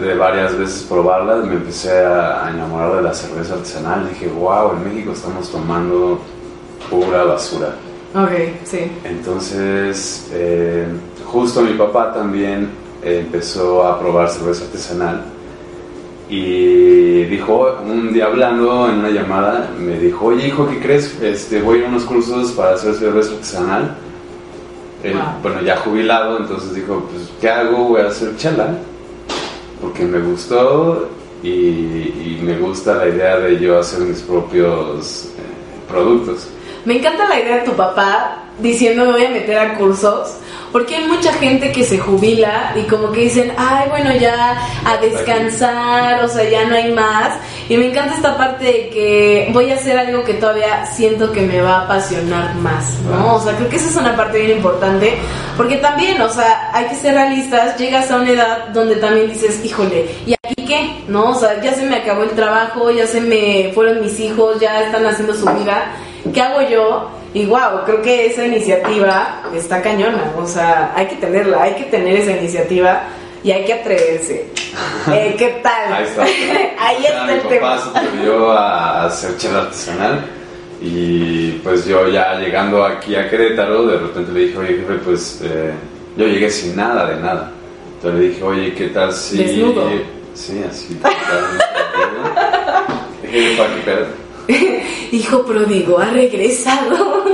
de 0.02 0.14
varias 0.16 0.58
veces 0.58 0.82
probarla, 0.88 1.36
me 1.36 1.54
empecé 1.54 1.92
a 1.92 2.50
enamorar 2.52 2.96
de 2.96 3.02
la 3.02 3.14
cerveza 3.14 3.54
artesanal. 3.54 4.08
Dije, 4.08 4.26
wow, 4.26 4.72
en 4.72 4.92
México 4.92 5.12
estamos 5.12 5.48
tomando 5.52 6.18
pura 6.90 7.22
basura. 7.22 7.68
Ok, 8.12 8.32
sí. 8.64 8.90
Entonces, 9.04 10.28
eh, 10.32 10.84
justo 11.24 11.60
mi 11.60 11.74
papá 11.74 12.12
también 12.12 12.70
empezó 13.04 13.86
a 13.86 14.00
probar 14.00 14.28
cerveza 14.30 14.64
artesanal 14.64 15.22
y 16.28 17.24
dijo, 17.24 17.76
un 17.84 18.12
día 18.12 18.26
hablando 18.26 18.88
en 18.88 18.98
una 18.98 19.10
llamada, 19.10 19.70
me 19.78 19.98
dijo, 19.98 20.26
oye 20.26 20.48
hijo, 20.48 20.68
¿qué 20.68 20.80
crees? 20.80 21.20
Este, 21.22 21.62
voy 21.62 21.76
a 21.76 21.78
ir 21.80 21.84
a 21.86 21.88
unos 21.88 22.04
cursos 22.04 22.52
para 22.52 22.74
hacer 22.74 22.94
cerveza 22.94 23.32
artesanal. 23.32 23.96
Él, 25.02 25.12
Wow. 25.14 25.22
Bueno, 25.42 25.62
ya 25.62 25.76
jubilado, 25.76 26.38
entonces 26.38 26.74
dijo, 26.74 27.06
pues, 27.12 27.28
¿qué 27.40 27.48
hago? 27.48 27.90
Voy 27.90 28.00
a 28.00 28.08
hacer 28.08 28.36
chela. 28.36 28.76
Porque 29.80 30.04
me 30.04 30.18
gustó 30.20 31.08
y, 31.42 31.48
y 31.48 32.40
me 32.42 32.58
gusta 32.58 32.94
la 32.94 33.08
idea 33.08 33.38
de 33.38 33.58
yo 33.60 33.78
hacer 33.78 34.00
mis 34.00 34.20
propios 34.22 35.26
eh, 35.38 35.88
productos. 35.88 36.48
Me 36.84 36.98
encanta 36.98 37.28
la 37.28 37.38
idea 37.40 37.56
de 37.58 37.62
tu 37.62 37.72
papá 37.72 38.42
diciendo 38.58 39.04
me 39.04 39.12
voy 39.12 39.24
a 39.24 39.30
meter 39.30 39.58
a 39.58 39.74
cursos, 39.74 40.36
porque 40.72 40.96
hay 40.96 41.04
mucha 41.04 41.32
gente 41.34 41.72
que 41.72 41.84
se 41.84 41.98
jubila 41.98 42.74
y 42.76 42.82
como 42.82 43.12
que 43.12 43.22
dicen, 43.22 43.52
ay, 43.56 43.88
bueno, 43.88 44.14
ya 44.16 44.56
a 44.84 44.96
descansar, 44.98 46.24
o 46.24 46.28
sea, 46.28 46.48
ya 46.48 46.64
no 46.66 46.74
hay 46.74 46.92
más. 46.92 47.34
Y 47.68 47.76
me 47.76 47.86
encanta 47.90 48.14
esta 48.14 48.36
parte 48.36 48.64
de 48.64 48.88
que 48.90 49.50
voy 49.52 49.70
a 49.70 49.74
hacer 49.74 49.98
algo 49.98 50.24
que 50.24 50.34
todavía 50.34 50.86
siento 50.86 51.32
que 51.32 51.42
me 51.42 51.60
va 51.60 51.76
a 51.76 51.84
apasionar 51.84 52.54
más, 52.56 53.00
¿no? 53.08 53.36
O 53.36 53.40
sea, 53.40 53.54
creo 53.56 53.68
que 53.68 53.76
esa 53.76 53.88
es 53.88 53.96
una 53.96 54.16
parte 54.16 54.38
bien 54.38 54.58
importante, 54.58 55.14
porque 55.56 55.76
también, 55.76 56.20
o 56.20 56.28
sea, 56.28 56.70
hay 56.72 56.86
que 56.86 56.96
ser 56.96 57.14
realistas, 57.14 57.76
llegas 57.78 58.10
a 58.10 58.16
una 58.16 58.30
edad 58.30 58.68
donde 58.68 58.96
también 58.96 59.28
dices, 59.28 59.64
híjole, 59.64 60.06
¿y 60.26 60.34
aquí 60.34 60.66
qué? 60.66 61.04
¿No? 61.08 61.30
O 61.30 61.34
sea, 61.34 61.60
ya 61.62 61.74
se 61.74 61.84
me 61.84 61.96
acabó 61.96 62.22
el 62.22 62.30
trabajo, 62.30 62.90
ya 62.90 63.06
se 63.06 63.20
me 63.20 63.72
fueron 63.74 64.00
mis 64.02 64.18
hijos, 64.20 64.60
ya 64.60 64.82
están 64.82 65.06
haciendo 65.06 65.34
su 65.34 65.46
vida. 65.46 65.92
¿qué 66.32 66.42
hago 66.42 66.68
yo? 66.68 67.10
Y 67.36 67.44
wow, 67.44 67.84
creo 67.84 68.00
que 68.00 68.28
esa 68.28 68.46
iniciativa 68.46 69.42
está 69.54 69.82
cañona, 69.82 70.32
o 70.38 70.46
sea, 70.46 70.94
hay 70.96 71.06
que 71.06 71.16
tenerla, 71.16 71.64
hay 71.64 71.74
que 71.74 71.84
tener 71.84 72.16
esa 72.16 72.30
iniciativa 72.34 73.02
y 73.44 73.50
hay 73.50 73.62
que 73.66 73.74
atreverse. 73.74 74.46
Eh, 75.12 75.34
¿Qué 75.38 75.60
tal? 75.62 75.92
Ahí 75.92 76.04
está. 76.04 76.22
Ahí 76.78 77.04
está 77.06 77.24
mi 77.24 77.32
el 77.32 77.40
papá 77.40 77.48
tema. 77.50 77.78
se 77.78 77.98
atrevió 77.98 78.50
a 78.50 79.04
hacer 79.06 79.36
chela 79.36 79.58
artesanal 79.60 80.20
y 80.82 81.52
pues 81.62 81.86
yo 81.86 82.08
ya 82.08 82.34
llegando 82.38 82.84
aquí 82.84 83.14
a 83.14 83.28
Querétaro, 83.30 83.86
de 83.86 83.98
repente 83.98 84.32
le 84.32 84.40
dije, 84.40 84.58
oye 84.58 84.68
jefe, 84.68 84.94
pues 85.04 85.40
eh, 85.44 85.72
yo 86.16 86.26
llegué 86.26 86.50
sin 86.50 86.74
nada 86.76 87.06
de 87.06 87.20
nada. 87.22 87.52
Entonces 87.96 88.20
le 88.20 88.28
dije, 88.28 88.42
oye, 88.42 88.74
¿qué 88.74 88.88
tal 88.88 89.12
si... 89.12 89.38
Desnudo. 89.38 89.88
Sí, 90.34 90.62
así. 90.68 90.88
desnudo. 90.94 91.12
Dije, 93.22 93.40
"Jefa, 93.50 93.64
¿qué 93.74 93.80
pedo?". 93.84 94.25
Hijo 95.12 95.44
pródigo, 95.44 95.98
ha 95.98 96.10
regresado. 96.10 97.24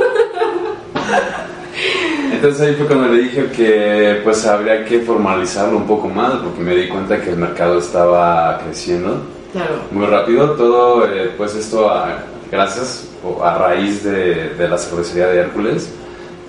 Entonces 2.32 2.60
ahí 2.60 2.74
fue 2.74 2.86
cuando 2.86 3.08
le 3.08 3.22
dije 3.22 3.46
que 3.54 4.20
pues 4.24 4.44
habría 4.46 4.84
que 4.84 5.00
formalizarlo 5.00 5.76
un 5.76 5.86
poco 5.86 6.08
más 6.08 6.32
porque 6.34 6.60
me 6.60 6.74
di 6.74 6.88
cuenta 6.88 7.20
que 7.20 7.30
el 7.30 7.36
mercado 7.36 7.78
estaba 7.78 8.58
creciendo 8.64 9.22
Claro. 9.52 9.74
muy 9.90 10.06
rápido. 10.06 10.52
Todo 10.52 11.06
eh, 11.06 11.30
pues 11.36 11.54
esto 11.54 11.88
a- 11.90 12.18
gracias 12.50 13.08
o 13.24 13.42
a 13.44 13.56
raíz 13.58 14.02
de, 14.02 14.50
de 14.50 14.68
la 14.68 14.76
cervecería 14.78 15.26
de 15.28 15.40
Hércules 15.40 15.90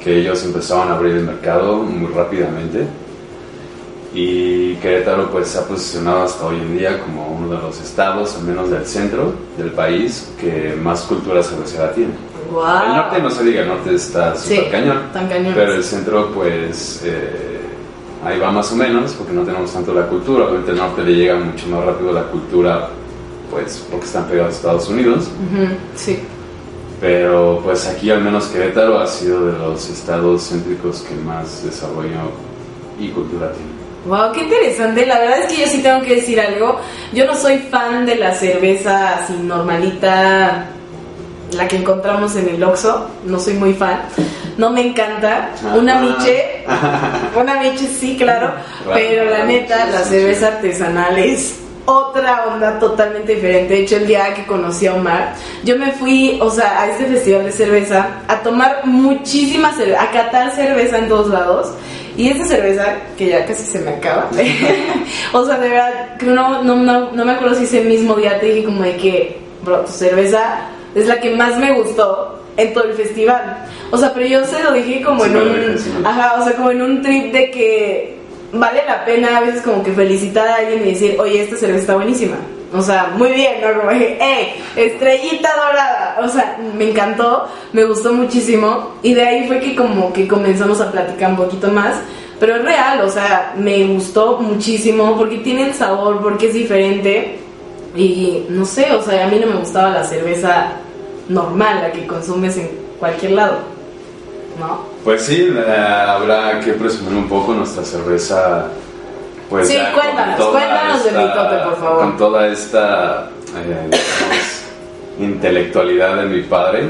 que 0.02 0.18
ellos 0.20 0.44
empezaron 0.44 0.90
a 0.90 0.96
abrir 0.96 1.16
el 1.18 1.24
mercado 1.24 1.78
muy 1.78 2.12
rápidamente 2.14 2.86
y 4.14 4.76
Querétaro 4.76 5.30
pues 5.32 5.48
se 5.48 5.58
ha 5.58 5.64
posicionado 5.68 6.24
hasta 6.24 6.46
hoy 6.46 6.58
en 6.58 6.78
día 6.78 7.00
como 7.02 7.28
uno 7.36 7.56
de 7.56 7.62
los 7.62 7.80
estados, 7.82 8.36
al 8.36 8.44
menos 8.44 8.70
del 8.70 8.86
centro 8.86 9.34
del 9.58 9.72
país, 9.72 10.30
que 10.40 10.76
más 10.82 11.02
cultura 11.02 11.42
cervecera 11.42 11.92
tiene. 11.94 12.14
Wow. 12.52 12.64
El 12.86 12.96
norte 12.96 13.22
no 13.24 13.30
se 13.32 13.44
diga, 13.44 13.62
el 13.62 13.68
norte 13.70 13.96
está 13.96 14.36
Sí, 14.36 14.56
súper 14.58 14.72
cañón. 14.72 14.98
tan 15.12 15.28
cañón. 15.28 15.54
Pero 15.56 15.74
el 15.74 15.84
centro, 15.84 16.30
pues, 16.32 17.02
eh, 17.04 17.62
ahí 18.24 18.38
va 18.40 18.52
más 18.52 18.72
o 18.72 18.76
menos, 18.76 19.14
porque 19.14 19.34
no 19.34 19.42
tenemos 19.42 19.72
tanto 19.74 19.92
la 19.94 20.06
cultura. 20.08 20.46
Obviamente 20.46 20.72
el 20.72 20.78
norte 20.78 21.04
le 21.04 21.16
llega 21.16 21.36
mucho 21.36 21.68
más 21.70 21.84
rápido 21.84 22.12
la 22.12 22.24
cultura, 22.26 22.90
pues, 23.50 23.84
porque 23.90 24.06
están 24.06 24.26
pegados 24.26 24.54
a 24.54 24.58
Estados 24.58 24.90
Unidos. 24.90 25.28
Sí. 25.96 26.20
Pero, 27.02 27.62
pues, 27.64 27.88
aquí 27.88 28.12
al 28.12 28.22
menos 28.22 28.46
Querétaro 28.48 29.00
ha 29.00 29.08
sido 29.08 29.48
de 29.48 29.58
los 29.58 29.90
estados 29.90 30.48
céntricos 30.50 31.02
que 31.02 31.16
más 31.16 31.64
desarrollo 31.66 32.30
y 33.00 33.10
cultura 33.10 33.52
tiene. 33.52 33.73
Wow, 34.06 34.32
qué 34.34 34.42
interesante. 34.42 35.06
La 35.06 35.20
verdad 35.20 35.40
es 35.40 35.54
que 35.54 35.62
yo 35.62 35.68
sí 35.68 35.82
tengo 35.82 36.02
que 36.02 36.16
decir 36.16 36.40
algo. 36.40 36.80
Yo 37.14 37.26
no 37.26 37.36
soy 37.36 37.58
fan 37.72 38.06
de 38.06 38.16
la 38.16 38.34
cerveza 38.34 39.16
así 39.20 39.34
normalita, 39.34 40.66
la 41.54 41.68
que 41.68 41.78
encontramos 41.78 42.36
en 42.36 42.50
el 42.50 42.64
Oxxo. 42.64 43.08
No 43.26 43.40
soy 43.40 43.54
muy 43.54 43.74
fan. 43.74 44.02
No 44.58 44.70
me 44.72 44.82
encanta. 44.88 45.50
Una 45.76 45.98
Ah. 45.98 46.02
miche, 46.02 46.66
una 47.40 47.56
miche 47.62 47.88
sí, 47.88 48.18
claro. 48.18 48.52
Pero 48.94 49.30
la 49.30 49.46
neta, 49.46 49.86
la 49.86 50.00
cerveza 50.04 50.48
artesanal 50.48 51.18
es 51.18 51.60
otra 51.86 52.46
onda 52.48 52.80
totalmente 52.80 53.36
diferente. 53.36 53.74
De 53.74 53.80
hecho, 53.82 53.98
el 53.98 54.08
día 54.08 54.34
que 54.34 54.46
conocí 54.46 54.86
a 54.88 54.94
Omar, 54.96 55.34
yo 55.64 55.78
me 55.78 55.92
fui, 55.92 56.38
o 56.42 56.50
sea, 56.50 56.82
a 56.82 56.88
este 56.90 57.06
festival 57.06 57.46
de 57.46 57.52
cerveza 57.52 58.08
a 58.28 58.38
tomar 58.40 58.82
muchísima 58.86 59.72
cerveza, 59.74 60.02
a 60.04 60.12
catar 60.12 60.52
cerveza 60.52 60.98
en 60.98 61.08
todos 61.10 61.28
lados. 61.30 61.72
Y 62.16 62.30
esta 62.30 62.46
cerveza, 62.46 62.96
que 63.18 63.28
ya 63.28 63.46
casi 63.46 63.64
se 63.64 63.80
me 63.80 63.92
acaba, 63.92 64.30
o 65.34 65.46
sea, 65.46 65.58
de 65.58 65.70
verdad, 65.70 66.18
que 66.18 66.28
no, 66.28 66.64
no, 66.64 66.76
no, 66.76 67.12
no 67.12 67.26
me 67.26 67.32
acuerdo 67.32 67.56
si 67.56 67.64
ese 67.64 67.82
mismo 67.82 68.16
día 68.16 68.40
te 68.40 68.48
dije 68.48 68.66
como 68.66 68.84
de 68.84 68.96
que, 68.98 69.38
bro, 69.64 69.82
tu 69.82 69.92
cerveza 69.92 70.68
es 70.94 71.08
la 71.08 71.20
que 71.20 71.36
más 71.36 71.58
me 71.58 71.74
gustó 71.74 72.40
en 72.58 72.74
todo 72.74 72.84
el 72.86 72.94
festival. 72.94 73.66
O 73.92 73.98
sea, 73.98 74.14
pero 74.14 74.28
yo 74.28 74.46
se 74.46 74.64
lo 74.64 74.74
dije 74.74 75.02
como 75.02 75.24
Sí, 75.24 75.32
en 75.32 75.38
un, 75.38 76.06
ajá, 76.06 76.36
o 76.40 76.44
sea, 76.44 76.54
como 76.54 76.72
en 76.72 76.82
un 76.82 77.02
trip 77.02 77.32
de 77.32 77.52
que 77.52 78.13
vale 78.54 78.84
la 78.86 79.04
pena 79.04 79.38
a 79.38 79.42
veces 79.42 79.62
como 79.62 79.84
que 79.84 79.92
felicitar 79.92 80.48
a 80.48 80.56
alguien 80.56 80.88
y 80.88 80.92
decir, 80.92 81.20
oye, 81.20 81.44
esta 81.44 81.58
cerveza 81.58 81.82
está 81.82 81.96
buenísima. 81.96 82.38
O 82.76 82.82
sea, 82.82 83.14
muy 83.16 83.32
bien, 83.32 83.62
¿no? 83.62 83.80
Como 83.80 83.92
dije, 83.92 84.18
¡eh! 84.20 84.56
Estrellita 84.76 85.50
dorada. 85.56 86.20
O 86.24 86.28
sea, 86.28 86.58
me 86.76 86.90
encantó, 86.90 87.48
me 87.72 87.84
gustó 87.86 88.14
muchísimo. 88.14 88.96
Y 89.04 89.14
de 89.14 89.24
ahí 89.24 89.48
fue 89.48 89.60
que 89.60 89.76
como 89.76 90.12
que 90.12 90.28
comenzamos 90.28 90.82
a 90.82 90.92
platicar 90.92 91.32
un 91.32 91.38
poquito 91.38 91.68
más. 91.68 91.98
Pero 92.40 92.56
es 92.56 92.64
real, 92.64 93.02
o 93.02 93.10
sea, 93.10 93.54
me 93.56 93.86
gustó 93.86 94.40
muchísimo 94.40 95.16
porque 95.18 95.38
tiene 95.38 95.68
el 95.68 95.74
sabor, 95.74 96.22
porque 96.22 96.48
es 96.48 96.54
diferente. 96.56 97.40
Y 97.96 98.46
no 98.50 98.66
sé, 98.66 98.92
o 98.92 99.04
sea, 99.04 99.28
a 99.28 99.30
mí 99.30 99.40
no 99.40 99.48
me 99.48 99.60
gustaba 99.60 99.92
la 99.92 100.04
cerveza 100.04 100.72
normal, 101.30 101.82
la 101.82 101.92
que 101.92 102.08
consumes 102.08 102.58
en 102.58 102.70
cualquier 103.00 103.34
lado. 103.34 103.73
¿No? 104.60 104.86
Pues 105.04 105.24
sí, 105.24 105.52
eh, 105.56 105.76
habrá 105.78 106.60
que 106.60 106.74
presumir 106.74 107.14
un 107.18 107.28
poco 107.28 107.54
nuestra 107.54 107.84
cerveza. 107.84 108.68
Pues 109.50 109.68
Sí, 109.68 109.76
ya 109.76 109.94
cuéntanos, 109.94 110.48
cuéntanos 110.48 111.04
de 111.04 111.12
Mitote, 111.12 111.56
por 111.64 111.78
favor. 111.80 112.00
Con 112.00 112.18
toda 112.18 112.48
esta 112.48 113.30
eh, 113.58 113.90
intelectualidad 115.20 116.18
de 116.18 116.26
mi 116.26 116.42
padre 116.44 116.90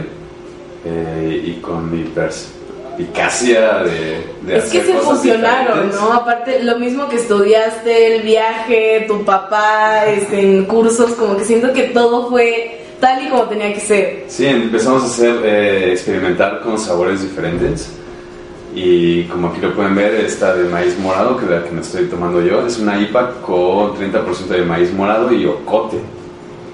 eh, 0.85 1.43
y 1.45 1.53
con 1.61 1.91
mi 1.91 2.03
perspicacia 2.03 3.79
de, 3.79 4.27
de 4.43 4.57
Es 4.57 4.65
que 4.65 4.83
se 4.83 4.93
cosas 4.93 5.05
fusionaron, 5.09 5.65
diferentes. 5.67 5.99
¿no? 6.01 6.13
Aparte, 6.13 6.63
lo 6.63 6.77
mismo 6.79 7.09
que 7.09 7.15
estudiaste, 7.17 8.15
el 8.15 8.21
viaje, 8.21 9.05
tu 9.07 9.23
papá, 9.25 10.05
este, 10.05 10.39
en 10.41 10.65
cursos, 10.65 11.11
como 11.13 11.35
que 11.37 11.45
siento 11.45 11.73
que 11.73 11.83
todo 11.85 12.29
fue 12.29 12.82
tal 13.03 13.21
y 13.21 13.29
como 13.29 13.43
tenía 13.43 13.73
que 13.73 13.81
ser. 13.81 14.23
Sí, 14.29 14.45
empezamos 14.45 15.03
a 15.03 15.07
hacer, 15.07 15.41
eh, 15.43 15.91
experimentar 15.91 16.61
con 16.61 16.79
sabores 16.79 17.21
diferentes. 17.21 17.91
Y 18.73 19.25
como 19.25 19.49
aquí 19.49 19.59
lo 19.59 19.75
pueden 19.75 19.93
ver, 19.93 20.15
esta 20.15 20.55
de 20.55 20.69
maíz 20.69 20.97
morado, 20.97 21.35
que 21.35 21.43
es 21.43 21.51
la 21.51 21.63
que 21.65 21.71
me 21.71 21.81
estoy 21.81 22.05
tomando 22.05 22.41
yo, 22.41 22.65
es 22.65 22.79
una 22.79 22.97
IPA 22.97 23.41
con 23.45 23.93
30% 23.95 24.47
de 24.47 24.63
maíz 24.63 24.93
morado 24.93 25.33
y 25.33 25.45
ocote. 25.45 25.97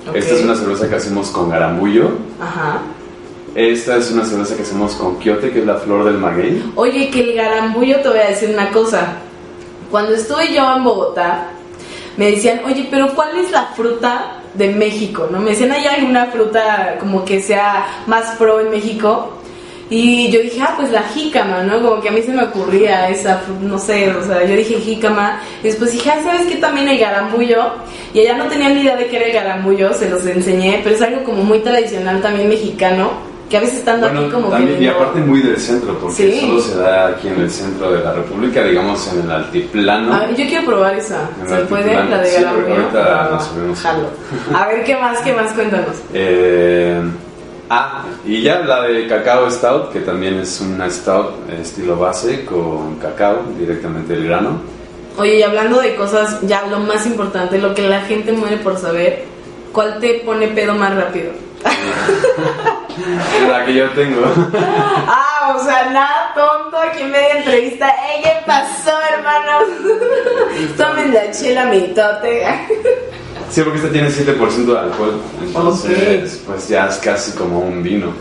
Ok. 0.07 0.15
Esta 0.15 0.35
es 0.35 0.43
una 0.43 0.55
cerveza 0.55 0.87
que 0.87 0.95
hacemos 0.95 1.31
con 1.31 1.49
garambullo. 1.49 2.11
Ajá. 2.39 2.81
Esta 3.55 3.97
es 3.97 4.11
una 4.11 4.23
cerveza 4.23 4.55
que 4.55 4.61
hacemos 4.61 4.93
con 4.93 5.17
quiote, 5.17 5.49
que 5.49 5.61
es 5.61 5.65
la 5.65 5.77
flor 5.77 6.05
del 6.05 6.19
maguey. 6.19 6.71
Oye, 6.75 7.09
que 7.09 7.31
el 7.31 7.35
garambullo 7.37 8.01
te 8.01 8.09
voy 8.09 8.19
a 8.19 8.29
decir 8.29 8.51
una 8.51 8.69
cosa. 8.69 9.13
Cuando 9.89 10.13
estuve 10.13 10.53
yo 10.53 10.75
en 10.75 10.83
Bogotá, 10.83 11.49
me 12.17 12.29
decían, 12.29 12.61
oye, 12.65 12.87
pero 12.91 13.15
¿cuál 13.15 13.35
es 13.39 13.49
la 13.49 13.65
fruta 13.75 14.38
de 14.53 14.69
México? 14.69 15.27
¿No? 15.31 15.39
Me 15.39 15.51
decían, 15.51 15.71
¿hay 15.71 15.85
alguna 15.85 16.27
fruta 16.27 16.97
como 16.99 17.25
que 17.25 17.41
sea 17.41 17.85
más 18.07 18.35
pro 18.37 18.59
en 18.59 18.71
México? 18.71 19.35
Y 19.91 20.29
yo 20.29 20.41
dije, 20.41 20.61
ah, 20.61 20.75
pues 20.77 20.91
la 20.91 21.01
jícama, 21.01 21.63
¿no? 21.63 21.81
Como 21.81 21.99
que 21.99 22.09
a 22.09 22.11
mí 22.11 22.21
se 22.21 22.31
me 22.31 22.43
ocurría 22.43 23.09
esa, 23.09 23.41
no 23.59 23.79
sé, 23.79 24.11
o 24.11 24.23
sea, 24.23 24.45
yo 24.45 24.55
dije 24.55 24.75
jícama. 24.75 25.41
Y 25.63 25.67
después 25.67 25.91
dije, 25.91 26.11
ah, 26.11 26.21
¿sabes 26.23 26.45
qué? 26.45 26.57
También 26.57 26.87
el 26.87 26.99
garambullo. 26.99 27.71
Y 28.13 28.19
allá 28.19 28.35
no 28.35 28.45
tenía 28.45 28.69
ni 28.69 28.81
idea 28.81 28.95
de 28.95 29.07
qué 29.07 29.17
era 29.17 29.25
el 29.25 29.33
garambullo, 29.33 29.91
se 29.93 30.09
los 30.09 30.23
enseñé, 30.27 30.81
pero 30.83 30.95
es 30.95 31.01
algo 31.01 31.23
como 31.23 31.43
muy 31.43 31.59
tradicional 31.59 32.21
también 32.21 32.49
mexicano, 32.49 33.28
que 33.49 33.57
a 33.57 33.61
veces 33.61 33.79
estando 33.79 34.05
aquí 34.07 34.29
como 34.31 34.49
también, 34.49 34.77
que... 34.77 34.83
y 34.83 34.87
aparte 34.87 35.19
muy 35.21 35.41
del 35.41 35.57
centro, 35.57 35.97
porque 35.97 36.15
Sí. 36.15 36.41
solo 36.41 36.61
se 36.61 36.77
da 36.77 37.07
aquí 37.07 37.27
en 37.29 37.39
el 37.41 37.49
centro 37.49 37.91
de 37.91 38.03
la 38.03 38.13
República, 38.13 38.63
digamos 38.63 39.11
en 39.11 39.21
el 39.23 39.31
altiplano. 39.31 40.13
A 40.13 40.19
ver, 40.19 40.35
yo 40.35 40.45
quiero 40.47 40.65
probar 40.67 40.95
esa. 40.95 41.27
¿Se 41.47 41.55
puede? 41.65 41.93
La 41.95 42.17
de 42.19 42.27
Sí, 42.29 42.43
ahorita 42.43 42.99
Va, 42.99 43.29
nos 43.31 43.45
subimos. 43.45 43.79
jalo. 43.81 44.07
A 44.53 44.67
ver, 44.67 44.83
¿qué 44.83 44.95
más? 44.97 45.19
¿Qué 45.21 45.33
más? 45.33 45.51
Cuéntanos. 45.53 45.95
Eh, 46.13 47.01
ah, 47.71 48.03
y 48.23 48.41
ya 48.43 48.59
la 48.59 48.83
de 48.83 49.07
cacao 49.07 49.49
stout, 49.49 49.91
que 49.91 50.01
también 50.01 50.35
es 50.39 50.61
una 50.61 50.87
stout 50.89 51.49
estilo 51.59 51.95
base 51.97 52.45
con 52.45 52.95
cacao 52.97 53.41
directamente 53.57 54.13
del 54.13 54.25
grano. 54.27 54.61
Oye, 55.17 55.39
y 55.39 55.41
hablando 55.43 55.81
de 55.81 55.95
cosas, 55.95 56.39
ya 56.43 56.67
lo 56.67 56.79
más 56.81 57.05
importante, 57.07 57.57
lo 57.57 57.73
que 57.73 57.89
la 57.89 58.01
gente 58.01 58.31
muere 58.31 58.57
por 58.57 58.77
saber, 58.77 59.23
¿cuál 59.73 59.99
te 59.99 60.21
pone 60.25 60.47
pedo 60.49 60.75
más 60.75 60.95
rápido? 60.95 61.31
La 63.47 63.65
que 63.65 63.73
yo 63.73 63.89
tengo. 63.91 64.21
ah, 65.07 65.55
o 65.57 65.63
sea, 65.63 65.89
nada 65.91 66.33
tonto 66.35 66.77
aquí 66.77 67.01
en 67.01 67.11
media 67.11 67.37
entrevista. 67.37 67.89
¡Ey, 67.89 68.23
qué 68.23 68.33
pasó, 68.45 68.91
hermanos! 69.13 69.63
Tomen 70.77 71.13
la 71.13 71.31
chela 71.31 71.65
mitote. 71.65 72.45
Sí, 73.49 73.61
porque 73.61 73.79
esta 73.79 73.91
tiene 73.91 74.09
7% 74.09 74.65
de 74.65 74.79
alcohol. 74.79 75.21
Entonces, 75.41 76.41
pues 76.45 76.67
ya 76.67 76.87
es 76.87 76.97
casi 76.97 77.31
como 77.31 77.59
un 77.59 77.81
vino. 77.81 78.13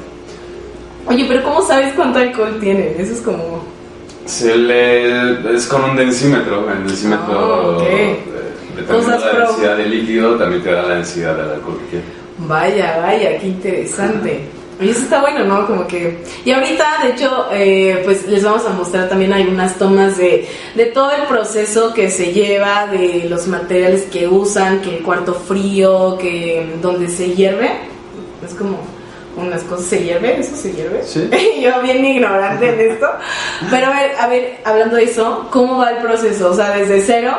Oye, 1.06 1.24
pero 1.28 1.42
¿cómo 1.42 1.62
sabes 1.62 1.92
cuánto 1.94 2.18
alcohol 2.18 2.58
tiene? 2.60 2.94
Eso 2.98 3.12
es 3.12 3.20
como... 3.20 3.64
Se 4.26 4.54
le, 4.56 5.54
es 5.54 5.66
con 5.66 5.84
un 5.84 5.96
densímetro. 5.96 6.70
El 6.70 6.86
densímetro, 6.86 7.78
ok. 7.78 7.82
dependiendo 8.76 8.94
Cosas 8.94 9.24
de 9.24 9.32
la 9.32 9.46
densidad 9.46 9.76
de 9.76 9.86
líquido, 9.86 10.36
también 10.36 10.62
te 10.62 10.70
da 10.70 10.82
la 10.82 10.94
densidad 10.96 11.36
del 11.36 11.50
alcohol 11.50 11.78
que 11.78 11.90
quieres. 11.90 12.08
Vaya, 12.38 13.00
vaya, 13.00 13.38
qué 13.38 13.46
interesante. 13.48 14.57
Y 14.80 14.90
eso 14.90 15.00
está 15.00 15.20
bueno, 15.20 15.44
¿no? 15.44 15.66
Como 15.66 15.86
que... 15.86 16.18
Y 16.44 16.52
ahorita, 16.52 16.98
de 17.02 17.10
hecho, 17.10 17.48
eh, 17.52 18.00
pues 18.04 18.26
les 18.28 18.44
vamos 18.44 18.64
a 18.64 18.70
mostrar 18.70 19.08
también 19.08 19.32
algunas 19.32 19.76
tomas 19.76 20.16
de, 20.16 20.48
de 20.74 20.86
todo 20.86 21.10
el 21.10 21.22
proceso 21.22 21.92
que 21.92 22.10
se 22.10 22.32
lleva, 22.32 22.86
de 22.86 23.26
los 23.28 23.48
materiales 23.48 24.04
que 24.04 24.28
usan, 24.28 24.80
que 24.80 24.98
el 24.98 25.02
cuarto 25.02 25.34
frío, 25.34 26.16
que 26.18 26.76
donde 26.80 27.08
se 27.08 27.30
hierve. 27.34 27.70
Es 28.46 28.54
como 28.54 28.78
unas 29.36 29.62
cosas, 29.64 29.86
¿se 29.86 30.04
hierve? 30.04 30.38
¿Eso 30.38 30.54
se 30.54 30.72
hierve? 30.72 31.02
Sí. 31.02 31.28
Yo 31.60 31.82
bien 31.82 32.04
ignorante 32.04 32.68
en 32.68 32.92
esto. 32.92 33.06
Pero 33.70 33.86
a 33.86 33.90
ver, 33.90 34.12
a 34.16 34.28
ver, 34.28 34.60
hablando 34.64 34.96
de 34.96 35.04
eso, 35.04 35.48
¿cómo 35.50 35.78
va 35.78 35.90
el 35.90 35.98
proceso? 35.98 36.50
O 36.50 36.54
sea, 36.54 36.76
desde 36.76 37.00
cero... 37.00 37.36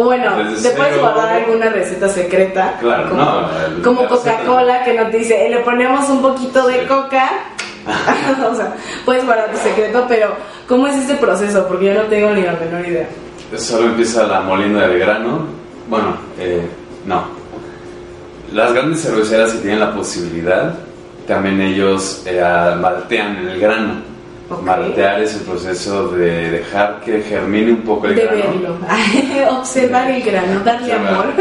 O 0.00 0.04
bueno, 0.04 0.30
¿te 0.36 0.70
puedes 0.70 0.94
cero. 0.94 1.00
guardar 1.00 1.28
alguna 1.42 1.70
receta 1.70 2.08
secreta? 2.08 2.76
Claro, 2.80 3.08
como, 3.10 3.22
no, 3.24 3.48
el- 3.66 3.82
Como 3.82 4.06
Coca-Cola 4.08 4.84
que 4.84 4.94
nos 4.94 5.10
dice, 5.12 5.46
"Eh, 5.46 5.50
le 5.50 5.58
ponemos 5.60 6.08
un 6.08 6.22
poquito 6.22 6.66
de 6.66 6.80
Sí. 6.80 6.86
coca. 6.86 7.28
o 8.50 8.54
sea, 8.54 8.74
puedes 9.04 9.24
guardar 9.24 9.50
tu 9.50 9.56
secreto, 9.58 10.04
pero 10.08 10.28
¿cómo 10.68 10.86
es 10.86 10.96
este 10.96 11.14
proceso? 11.14 11.66
Porque 11.66 11.86
yo 11.86 11.94
no 11.94 12.02
tengo 12.02 12.30
ni 12.30 12.42
la 12.42 12.52
menor 12.52 12.86
idea. 12.86 13.08
Solo 13.56 13.86
empieza 13.86 14.24
la 14.26 14.40
molienda 14.40 14.86
del 14.86 14.98
grano. 14.98 15.46
Bueno, 15.88 16.16
eh, 16.38 16.68
no. 17.06 17.24
Las 18.52 18.72
grandes 18.72 19.02
cerveceras 19.02 19.52
que 19.52 19.58
tienen 19.58 19.80
la 19.80 19.92
posibilidad, 19.94 20.74
también 21.26 21.60
ellos 21.60 22.22
eh, 22.26 22.42
maltean 22.80 23.36
el 23.48 23.58
grano. 23.60 24.02
Ok. 24.50 24.62
Maltear 24.62 25.20
es 25.22 25.34
el 25.34 25.40
proceso 25.42 26.08
de 26.08 26.50
dejar 26.50 27.00
que 27.04 27.20
germine 27.22 27.70
un 27.72 27.82
poco 27.82 28.06
el 28.06 28.14
De 28.14 28.22
grano. 28.22 28.38
verlo. 28.38 28.78
Observar 29.58 30.10
el 30.10 30.22
grano, 30.22 30.60
darle 30.64 30.92
Observar. 30.94 31.12
amor. 31.14 31.26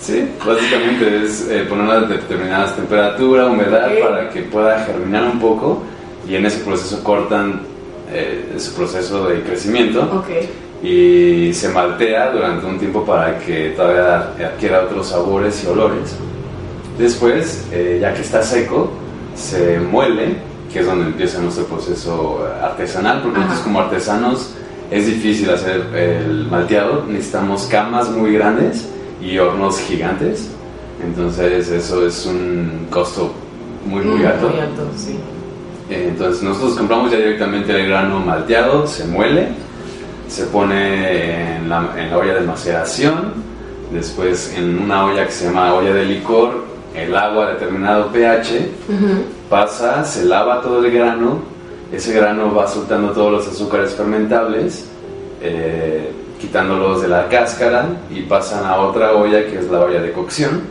Sí, 0.00 0.26
básicamente 0.46 1.24
es 1.24 1.48
eh, 1.50 1.66
poner 1.68 1.84
una 1.84 2.00
determinadas 2.00 2.74
temperatura, 2.76 3.46
humedad 3.46 3.88
Ok. 3.92 4.08
para 4.08 4.30
que 4.30 4.42
pueda 4.42 4.78
germinar 4.84 5.24
un 5.24 5.40
poco 5.40 5.82
y 6.26 6.36
en 6.36 6.46
ese 6.46 6.60
proceso 6.60 7.02
cortan 7.02 7.60
eh, 8.10 8.54
su 8.58 8.72
proceso 8.74 9.28
de 9.28 9.42
crecimiento 9.42 10.02
ok. 10.02 10.84
y 10.86 11.52
se 11.52 11.68
maltea 11.70 12.30
durante 12.30 12.64
un 12.64 12.78
tiempo 12.78 13.04
para 13.04 13.38
que 13.40 13.70
todavía 13.76 14.30
adquiera 14.46 14.84
otros 14.84 15.08
sabores 15.08 15.62
y 15.64 15.66
olores. 15.66 16.14
Después, 16.96 17.66
eh, 17.72 17.98
ya 18.00 18.14
que 18.14 18.22
está 18.22 18.42
seco, 18.42 18.90
se 19.34 19.78
muele, 19.80 20.36
que 20.72 20.80
es 20.80 20.86
donde 20.86 21.06
empieza 21.06 21.40
nuestro 21.40 21.64
proceso 21.64 22.46
artesanal, 22.62 23.22
porque 23.22 23.38
nosotros 23.38 23.62
como 23.64 23.80
artesanos 23.80 24.54
es 24.90 25.06
difícil 25.06 25.50
hacer 25.50 25.82
el 25.94 26.46
malteado, 26.50 27.04
necesitamos 27.08 27.64
camas 27.64 28.10
muy 28.10 28.32
grandes 28.32 28.88
y 29.20 29.38
hornos 29.38 29.80
gigantes, 29.80 30.48
entonces 31.04 31.68
eso 31.68 32.06
es 32.06 32.26
un 32.26 32.86
costo 32.90 33.32
muy 33.86 34.02
muy 34.04 34.20
Mm, 34.20 34.26
alto. 34.26 34.48
Muy 34.48 34.60
alto, 34.60 34.82
sí. 34.96 35.16
Eh, 35.90 36.08
Entonces 36.10 36.42
nosotros 36.42 36.74
compramos 36.76 37.10
ya 37.10 37.16
directamente 37.18 37.72
el 37.72 37.88
grano 37.88 38.20
malteado, 38.20 38.86
se 38.86 39.04
muele, 39.06 39.48
se 40.28 40.44
pone 40.46 41.56
en 41.56 41.68
la, 41.68 41.94
en 41.96 42.10
la 42.10 42.18
olla 42.18 42.34
de 42.34 42.40
maceración, 42.42 43.32
después 43.92 44.54
en 44.56 44.78
una 44.78 45.06
olla 45.06 45.24
que 45.24 45.32
se 45.32 45.46
llama 45.46 45.72
olla 45.72 45.94
de 45.94 46.04
licor, 46.04 46.64
el 46.98 47.16
agua 47.16 47.46
a 47.46 47.50
determinado 47.52 48.06
pH, 48.08 48.68
pasa, 49.48 50.04
se 50.04 50.24
lava 50.24 50.60
todo 50.60 50.84
el 50.84 50.90
grano, 50.90 51.40
ese 51.92 52.12
grano 52.12 52.54
va 52.54 52.66
soltando 52.66 53.12
todos 53.12 53.32
los 53.32 53.48
azúcares 53.48 53.94
fermentables, 53.94 54.86
eh, 55.42 56.12
quitándolos 56.40 57.02
de 57.02 57.08
la 57.08 57.28
cáscara 57.28 57.86
y 58.10 58.22
pasan 58.22 58.64
a 58.64 58.76
otra 58.76 59.12
olla 59.14 59.44
que 59.46 59.58
es 59.58 59.70
la 59.70 59.80
olla 59.80 60.00
de 60.00 60.12
cocción. 60.12 60.62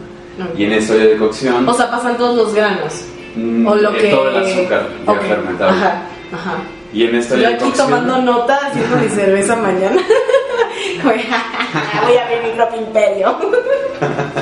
Y 0.55 0.65
en 0.65 0.73
esta 0.73 0.93
olla 0.93 1.05
de 1.05 1.17
cocción 1.17 1.67
O 1.67 1.73
sea, 1.73 1.89
pasan 1.89 2.15
todos 2.15 2.35
los 2.37 2.53
granos. 2.53 2.93
mm, 3.35 3.65
O 3.65 3.73
lo 3.75 3.89
eh, 3.95 3.97
que. 3.97 4.09
todo 4.11 4.29
el 4.29 4.37
azúcar 4.37 4.83
ya 5.05 5.11
Ok, 5.11 5.21
fermentado. 5.21 5.71
Ajá, 5.71 6.01
ajá. 6.31 6.55
Y 6.93 7.03
en 7.05 7.15
esta 7.15 7.33
Yo 7.35 7.39
olla 7.39 7.49
de 7.49 7.55
aquí 7.55 7.63
cocción 7.65 7.87
tomando 7.89 8.21
nota, 8.21 8.59
haciendo 8.67 8.97
mi 8.97 9.09
cerveza 9.09 9.55
mañana. 9.55 9.99
Voy 11.03 12.15
a 12.17 12.23
abrir 12.23 12.43
mi 12.43 12.51
propio 12.55 12.81
imperio. 12.81 13.37
Para 13.99 14.15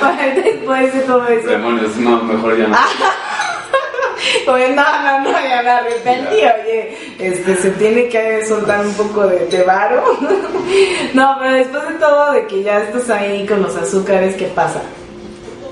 Después 0.44 0.94
de 0.94 1.00
todo 1.00 1.26
eso. 1.28 1.48
demonios, 1.48 1.96
no, 1.96 2.22
mejor 2.22 2.58
ya 2.58 2.68
no. 2.68 2.76
Oye, 4.52 4.70
no, 4.70 4.82
no, 5.02 5.20
no, 5.20 5.30
ya 5.30 5.62
me 5.62 5.70
arrepentí, 5.70 6.36
oye, 6.36 6.96
este, 7.18 7.56
se 7.56 7.70
tiene 7.72 8.08
que 8.08 8.44
soltar 8.46 8.84
un 8.84 8.92
poco 8.94 9.26
de, 9.26 9.46
de 9.46 9.62
varo. 9.62 10.02
No, 11.14 11.36
pero 11.38 11.52
después 11.52 11.88
de 11.88 11.94
todo, 11.94 12.32
de 12.32 12.46
que 12.48 12.62
ya 12.64 12.82
estás 12.82 13.08
ahí 13.08 13.46
con 13.46 13.62
los 13.62 13.76
azúcares, 13.76 14.34
¿qué 14.34 14.46
pasa? 14.46 14.82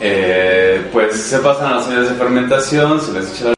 Eh, 0.01 0.89
pues 0.93 1.21
se 1.21 1.39
pasan 1.39 1.75
las 1.75 1.89
ollas 1.89 2.09
de 2.11 2.15
fermentación, 2.15 3.01
se 3.01 3.13
les 3.13 3.41
echa 3.41 3.55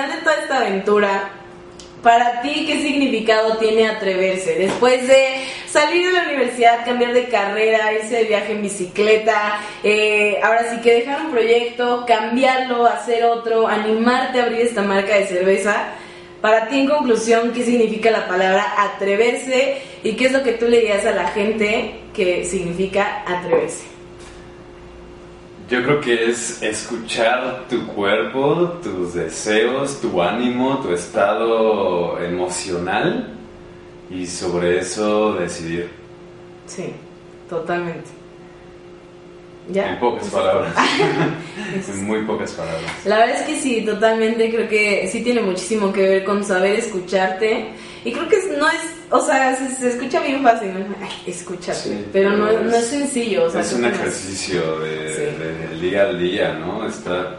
final 0.00 0.16
de 0.16 0.22
toda 0.22 0.36
esta 0.36 0.56
aventura, 0.58 1.30
para 2.02 2.40
ti, 2.40 2.64
¿qué 2.66 2.80
significado 2.80 3.58
tiene 3.58 3.86
atreverse? 3.86 4.54
Después 4.54 5.06
de 5.06 5.44
salir 5.68 6.06
de 6.06 6.12
la 6.14 6.22
universidad, 6.22 6.84
cambiar 6.86 7.12
de 7.12 7.28
carrera, 7.28 7.92
irse 7.92 8.16
de 8.16 8.24
viaje 8.24 8.52
en 8.52 8.62
bicicleta, 8.62 9.60
eh, 9.84 10.40
ahora 10.42 10.70
sí 10.70 10.80
que 10.80 10.94
dejar 10.94 11.20
un 11.20 11.32
proyecto, 11.32 12.04
cambiarlo, 12.06 12.86
hacer 12.86 13.24
otro, 13.24 13.68
animarte 13.68 14.40
a 14.40 14.44
abrir 14.44 14.62
esta 14.62 14.82
marca 14.82 15.16
de 15.16 15.26
cerveza. 15.26 15.88
Para 16.40 16.68
ti, 16.68 16.80
en 16.80 16.88
conclusión, 16.88 17.52
¿qué 17.52 17.62
significa 17.62 18.10
la 18.10 18.26
palabra 18.26 18.64
atreverse? 18.78 19.82
¿Y 20.02 20.12
qué 20.12 20.26
es 20.26 20.32
lo 20.32 20.42
que 20.42 20.52
tú 20.52 20.66
le 20.66 20.78
dirías 20.78 21.04
a 21.04 21.10
la 21.10 21.28
gente 21.28 21.96
que 22.14 22.46
significa 22.46 23.22
atreverse? 23.26 23.89
Yo 25.70 25.84
creo 25.84 26.00
que 26.00 26.28
es 26.28 26.60
escuchar 26.62 27.66
tu 27.70 27.86
cuerpo, 27.86 28.80
tus 28.82 29.14
deseos, 29.14 30.00
tu 30.00 30.20
ánimo, 30.20 30.80
tu 30.80 30.92
estado 30.92 32.20
emocional 32.20 33.28
y 34.10 34.26
sobre 34.26 34.80
eso 34.80 35.34
decidir. 35.34 35.88
Sí, 36.66 36.92
totalmente. 37.48 38.10
¿Ya? 39.68 39.92
En 39.92 40.00
pocas 40.00 40.26
palabras. 40.26 40.74
Eso 41.78 41.92
en 41.94 42.04
muy 42.04 42.22
pocas 42.24 42.50
palabras. 42.50 42.90
La 43.04 43.18
verdad 43.18 43.36
es 43.36 43.46
que 43.46 43.60
sí, 43.60 43.82
totalmente 43.82 44.50
creo 44.50 44.68
que 44.68 45.06
sí 45.06 45.22
tiene 45.22 45.40
muchísimo 45.40 45.92
que 45.92 46.02
ver 46.02 46.24
con 46.24 46.42
saber 46.42 46.80
escucharte. 46.80 47.68
Y 48.04 48.12
creo 48.12 48.28
que 48.28 48.36
no 48.58 48.66
es, 48.68 48.80
o 49.10 49.20
sea, 49.20 49.54
se, 49.56 49.74
se 49.74 49.88
escucha 49.90 50.20
bien 50.20 50.42
fácil, 50.42 50.70
escúchate. 51.26 51.78
Sí, 51.78 52.04
pero 52.12 52.30
no, 52.30 52.46
pero 52.46 52.62
no 52.64 52.70
es 52.70 52.82
es- 52.84 52.86
sencillo, 52.88 53.44
o 53.44 53.50
sea, 53.50 53.60
es 53.60 53.72
un 53.74 53.84
ejercicio 53.84 54.78
de, 54.80 55.08
Sí. 55.14 55.22
de- 55.38 55.68
del 55.68 55.80
día 55.80 56.02
al 56.04 56.18
día, 56.18 56.54
¿no? 56.54 56.86
Estar, 56.86 57.38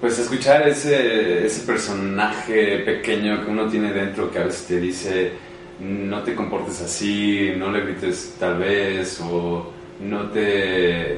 pues 0.00 0.18
escuchar 0.18 0.68
ese, 0.68 1.44
ese 1.46 1.60
personaje 1.66 2.78
pequeño 2.80 3.44
que 3.44 3.50
uno 3.50 3.66
tiene 3.68 3.92
dentro 3.92 4.30
que 4.30 4.38
a 4.38 4.44
veces 4.44 4.66
te 4.66 4.78
dice, 4.78 5.32
no 5.80 6.22
te 6.22 6.34
comportes 6.34 6.80
así, 6.82 7.52
no 7.56 7.70
le 7.72 7.80
grites 7.80 8.34
tal 8.38 8.58
vez, 8.58 9.20
o 9.20 9.72
no 10.00 10.30
te, 10.30 11.16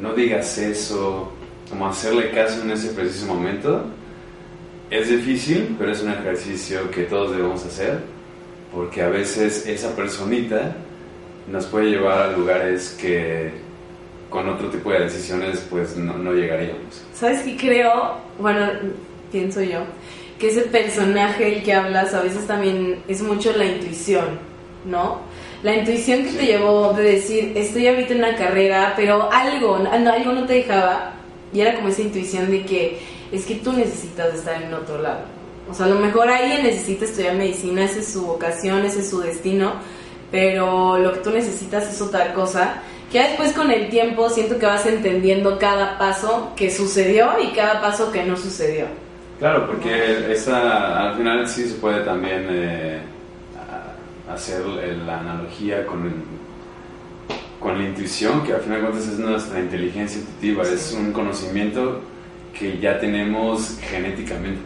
no 0.00 0.14
digas 0.14 0.56
eso, 0.58 1.32
como 1.68 1.86
hacerle 1.88 2.30
caso 2.30 2.62
en 2.62 2.70
ese 2.70 2.88
preciso 2.88 3.26
momento. 3.26 3.84
Es 4.92 5.08
difícil, 5.08 5.74
pero 5.78 5.90
es 5.90 6.02
un 6.02 6.12
ejercicio 6.12 6.90
que 6.90 7.04
todos 7.04 7.34
debemos 7.34 7.64
hacer, 7.64 8.00
porque 8.70 9.00
a 9.00 9.08
veces 9.08 9.66
esa 9.66 9.96
personita 9.96 10.76
nos 11.50 11.64
puede 11.64 11.92
llevar 11.92 12.18
a 12.18 12.32
lugares 12.36 12.94
que 13.00 13.52
con 14.28 14.46
otro 14.50 14.68
tipo 14.68 14.90
de 14.92 15.04
decisiones 15.04 15.66
pues 15.70 15.96
no, 15.96 16.18
no 16.18 16.34
llegaríamos. 16.34 17.02
¿Sabes 17.14 17.40
qué 17.40 17.56
creo? 17.56 18.18
Bueno, 18.38 18.68
pienso 19.32 19.62
yo, 19.62 19.78
que 20.38 20.50
ese 20.50 20.60
personaje 20.60 21.56
el 21.56 21.62
que 21.62 21.72
hablas 21.72 22.12
a 22.12 22.20
veces 22.22 22.46
también 22.46 22.98
es 23.08 23.22
mucho 23.22 23.56
la 23.56 23.64
intuición, 23.64 24.40
¿no? 24.84 25.20
La 25.62 25.74
intuición 25.74 26.24
que 26.24 26.32
te 26.32 26.44
llevó 26.44 26.92
de 26.92 27.02
decir, 27.02 27.54
estoy 27.56 27.86
ahorita 27.86 28.12
en 28.12 28.18
una 28.18 28.36
carrera, 28.36 28.92
pero 28.94 29.32
algo, 29.32 29.76
algo 29.76 30.32
no 30.34 30.44
te 30.44 30.52
dejaba, 30.52 31.14
y 31.50 31.60
era 31.62 31.76
como 31.76 31.88
esa 31.88 32.02
intuición 32.02 32.50
de 32.50 32.66
que 32.66 32.98
es 33.32 33.44
que 33.46 33.56
tú 33.56 33.72
necesitas 33.72 34.34
estar 34.34 34.62
en 34.62 34.72
otro 34.74 35.00
lado. 35.00 35.20
O 35.70 35.74
sea, 35.74 35.86
a 35.86 35.88
lo 35.88 35.96
mejor 36.00 36.28
alguien 36.28 36.62
necesita 36.64 37.04
estudiar 37.06 37.34
medicina, 37.36 37.84
esa 37.84 38.00
es 38.00 38.12
su 38.12 38.26
vocación, 38.26 38.84
ese 38.84 39.00
es 39.00 39.08
su 39.10 39.20
destino, 39.20 39.72
pero 40.30 40.98
lo 40.98 41.12
que 41.12 41.20
tú 41.20 41.30
necesitas 41.30 41.90
es 41.92 42.00
otra 42.02 42.34
cosa. 42.34 42.82
Que 43.10 43.20
después 43.22 43.52
con 43.52 43.70
el 43.70 43.90
tiempo 43.90 44.28
siento 44.30 44.58
que 44.58 44.66
vas 44.66 44.86
entendiendo 44.86 45.58
cada 45.58 45.98
paso 45.98 46.52
que 46.56 46.70
sucedió 46.70 47.28
y 47.42 47.52
cada 47.54 47.80
paso 47.80 48.10
que 48.10 48.24
no 48.24 48.36
sucedió. 48.36 48.86
Claro, 49.38 49.66
porque 49.66 50.32
esa, 50.32 51.08
al 51.10 51.16
final 51.16 51.46
sí 51.48 51.68
se 51.68 51.74
puede 51.74 52.00
también 52.04 52.46
eh, 52.50 53.00
hacer 54.32 54.64
la 54.66 55.20
analogía 55.20 55.84
con, 55.86 56.06
el- 56.06 56.12
con 57.60 57.78
la 57.78 57.84
intuición, 57.88 58.42
que 58.44 58.54
al 58.54 58.60
final 58.60 58.80
de 58.82 58.88
cuentas 58.88 59.08
es 59.12 59.18
nuestra 59.18 59.60
inteligencia 59.60 60.20
intuitiva, 60.20 60.62
es 60.64 60.92
un 60.98 61.12
conocimiento 61.12 62.00
que 62.58 62.78
ya 62.78 62.98
tenemos 63.00 63.78
genéticamente, 63.90 64.60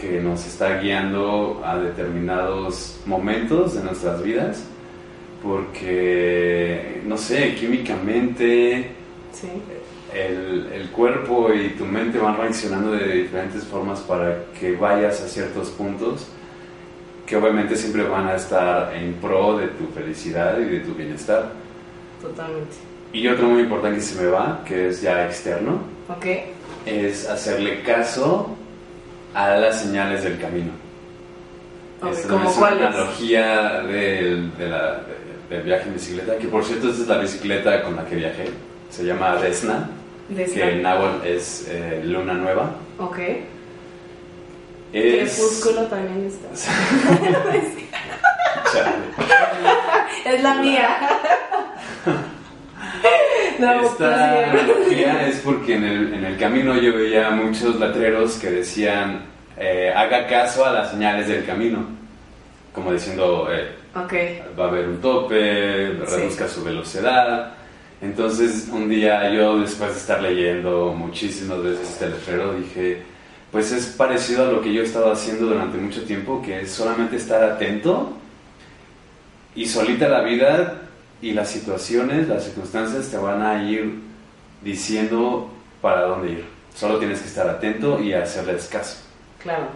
que 0.00 0.20
nos 0.20 0.46
está 0.46 0.78
guiando 0.80 1.60
a 1.64 1.78
determinados 1.78 3.00
momentos 3.06 3.74
de 3.74 3.82
nuestras 3.82 4.22
vidas, 4.22 4.64
porque, 5.42 7.00
no 7.06 7.16
sé, 7.16 7.54
químicamente 7.54 8.92
Sí. 9.32 9.48
el, 10.14 10.70
el 10.72 10.90
cuerpo 10.90 11.52
y 11.54 11.70
tu 11.70 11.84
mente 11.84 12.18
van 12.18 12.36
reaccionando 12.36 12.92
de 12.92 13.12
diferentes 13.22 13.64
formas 13.64 14.00
para 14.00 14.44
que 14.58 14.72
vayas 14.74 15.20
a 15.22 15.28
ciertos 15.28 15.70
puntos 15.70 16.26
que 17.26 17.36
obviamente 17.36 17.76
siempre 17.76 18.02
van 18.02 18.26
a 18.26 18.34
estar 18.34 18.92
en 18.96 19.12
pro 19.14 19.56
de 19.56 19.68
tu 19.68 19.86
felicidad 19.94 20.58
y 20.58 20.64
de 20.64 20.80
tu 20.80 20.94
bienestar. 20.94 21.52
Totalmente. 22.20 22.74
Y 23.12 23.28
otro 23.28 23.46
muy 23.48 23.62
importante 23.62 23.98
que 23.98 24.02
se 24.02 24.20
me 24.20 24.28
va, 24.28 24.64
que 24.66 24.88
es 24.88 25.00
ya 25.00 25.26
externo, 25.26 25.80
¿Ok? 26.08 26.26
Es 26.90 27.28
hacerle 27.28 27.82
caso 27.82 28.56
a 29.34 29.56
las 29.56 29.80
señales 29.80 30.24
del 30.24 30.38
camino. 30.40 30.72
Ok, 32.02 32.12
Esta 32.12 32.28
¿Como 32.28 32.50
es 32.50 32.56
una 32.56 32.68
analogía 32.68 33.80
del, 33.82 34.56
de 34.56 34.68
la- 34.68 34.94
de- 34.94 35.20
del 35.56 35.62
viaje 35.64 35.84
en 35.88 35.94
bicicleta, 35.94 36.36
que 36.38 36.46
por 36.48 36.64
cierto 36.64 36.88
esta 36.90 37.02
es 37.02 37.08
la 37.08 37.18
bicicleta 37.18 37.82
con 37.82 37.96
la 37.96 38.04
que 38.06 38.14
viajé, 38.16 38.50
se 38.90 39.04
llama 39.04 39.36
Desna, 39.36 39.88
De 40.28 40.44
que 40.46 40.62
en 40.62 40.82
náhuatl 40.82 41.26
es 41.26 41.66
eh, 41.68 42.00
luna 42.04 42.34
nueva. 42.34 42.70
Ok. 42.98 43.18
Es... 44.92 45.34
Crepúsculo 45.34 45.82
también 45.86 46.26
está. 46.26 46.48
Es 50.24 50.42
la 50.42 50.54
mía. 50.56 50.96
no, 53.60 53.80
Esta 53.82 54.16
sí. 54.44 54.50
analogía 54.58 55.26
es 55.28 55.36
porque 55.40 55.74
en 55.76 55.84
el, 55.84 56.14
en 56.14 56.24
el 56.24 56.36
camino 56.38 56.76
yo 56.76 56.94
veía 56.94 57.30
muchos 57.30 57.78
letreros 57.78 58.34
que 58.38 58.50
decían 58.50 59.22
eh, 59.56 59.92
haga 59.94 60.26
caso 60.26 60.64
a 60.64 60.72
las 60.72 60.90
señales 60.90 61.28
del 61.28 61.44
camino, 61.44 61.84
como 62.74 62.92
diciendo 62.92 63.48
eh, 63.50 63.70
Ok. 63.94 64.12
va 64.58 64.64
a 64.66 64.68
haber 64.68 64.88
un 64.88 65.00
tope, 65.00 65.88
reduzca 66.08 66.48
su 66.48 66.62
velocidad. 66.64 67.52
Entonces 68.00 68.68
un 68.72 68.88
día 68.88 69.30
yo 69.30 69.58
después 69.58 69.92
de 69.92 69.98
estar 69.98 70.22
leyendo 70.22 70.94
muchísimas 70.96 71.62
veces 71.62 71.90
este 71.90 72.08
letrero 72.08 72.54
dije, 72.54 73.02
pues 73.52 73.72
es 73.72 73.86
parecido 73.86 74.48
a 74.48 74.52
lo 74.52 74.60
que 74.62 74.72
yo 74.72 74.80
he 74.80 74.84
estado 74.84 75.12
haciendo 75.12 75.46
durante 75.46 75.76
mucho 75.76 76.02
tiempo, 76.04 76.40
que 76.40 76.60
es 76.60 76.70
solamente 76.70 77.16
estar 77.16 77.42
atento 77.44 78.12
y 79.54 79.66
solita 79.66 80.08
la 80.08 80.22
vida 80.22 80.82
y 81.22 81.32
las 81.32 81.50
situaciones, 81.50 82.28
las 82.28 82.44
circunstancias 82.44 83.08
te 83.10 83.16
van 83.16 83.42
a 83.42 83.62
ir 83.62 84.00
diciendo 84.62 85.50
para 85.80 86.02
dónde 86.02 86.32
ir. 86.32 86.44
Solo 86.74 86.98
tienes 86.98 87.20
que 87.20 87.28
estar 87.28 87.48
atento 87.48 88.00
y 88.00 88.12
hacerles 88.12 88.66
caso. 88.66 88.98
Claro. 89.42 89.68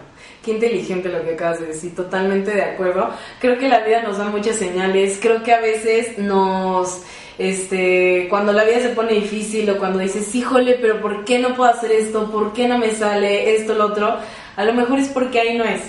Qué 0.43 0.51
inteligente 0.51 1.09
lo 1.09 1.23
que 1.23 1.33
acabas 1.33 1.59
de 1.59 1.67
decir, 1.67 1.95
totalmente 1.95 2.51
de 2.51 2.63
acuerdo. 2.63 3.09
Creo 3.39 3.57
que 3.57 3.67
la 3.67 3.79
vida 3.79 4.03
nos 4.03 4.17
da 4.17 4.25
muchas 4.25 4.57
señales, 4.57 5.17
creo 5.19 5.41
que 5.43 5.53
a 5.53 5.59
veces 5.59 6.19
nos, 6.19 7.01
este, 7.39 8.27
cuando 8.29 8.53
la 8.53 8.63
vida 8.63 8.79
se 8.79 8.89
pone 8.89 9.13
difícil 9.13 9.67
o 9.71 9.77
cuando 9.77 9.99
dices, 9.99 10.33
híjole, 10.35 10.77
pero 10.79 11.01
¿por 11.01 11.25
qué 11.25 11.39
no 11.39 11.55
puedo 11.55 11.71
hacer 11.71 11.91
esto? 11.91 12.31
¿Por 12.31 12.53
qué 12.53 12.67
no 12.67 12.77
me 12.77 12.91
sale 12.91 13.55
esto, 13.55 13.73
lo 13.73 13.87
otro? 13.87 14.17
A 14.55 14.63
lo 14.63 14.73
mejor 14.73 14.99
es 14.99 15.09
porque 15.09 15.39
ahí 15.39 15.57
no 15.57 15.63
es. 15.63 15.81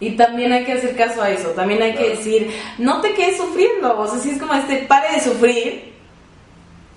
Y 0.00 0.12
también 0.12 0.52
hay 0.52 0.64
que 0.64 0.72
hacer 0.72 0.96
caso 0.96 1.22
a 1.22 1.30
eso, 1.30 1.48
también 1.50 1.82
hay 1.82 1.94
que 1.94 2.10
decir, 2.10 2.50
no 2.78 3.00
te 3.00 3.14
quedes 3.14 3.36
sufriendo, 3.36 3.98
o 3.98 4.06
sea, 4.06 4.20
si 4.20 4.30
es 4.30 4.38
como 4.38 4.54
este, 4.54 4.76
pare 4.78 5.14
de 5.14 5.20
sufrir, 5.20 5.92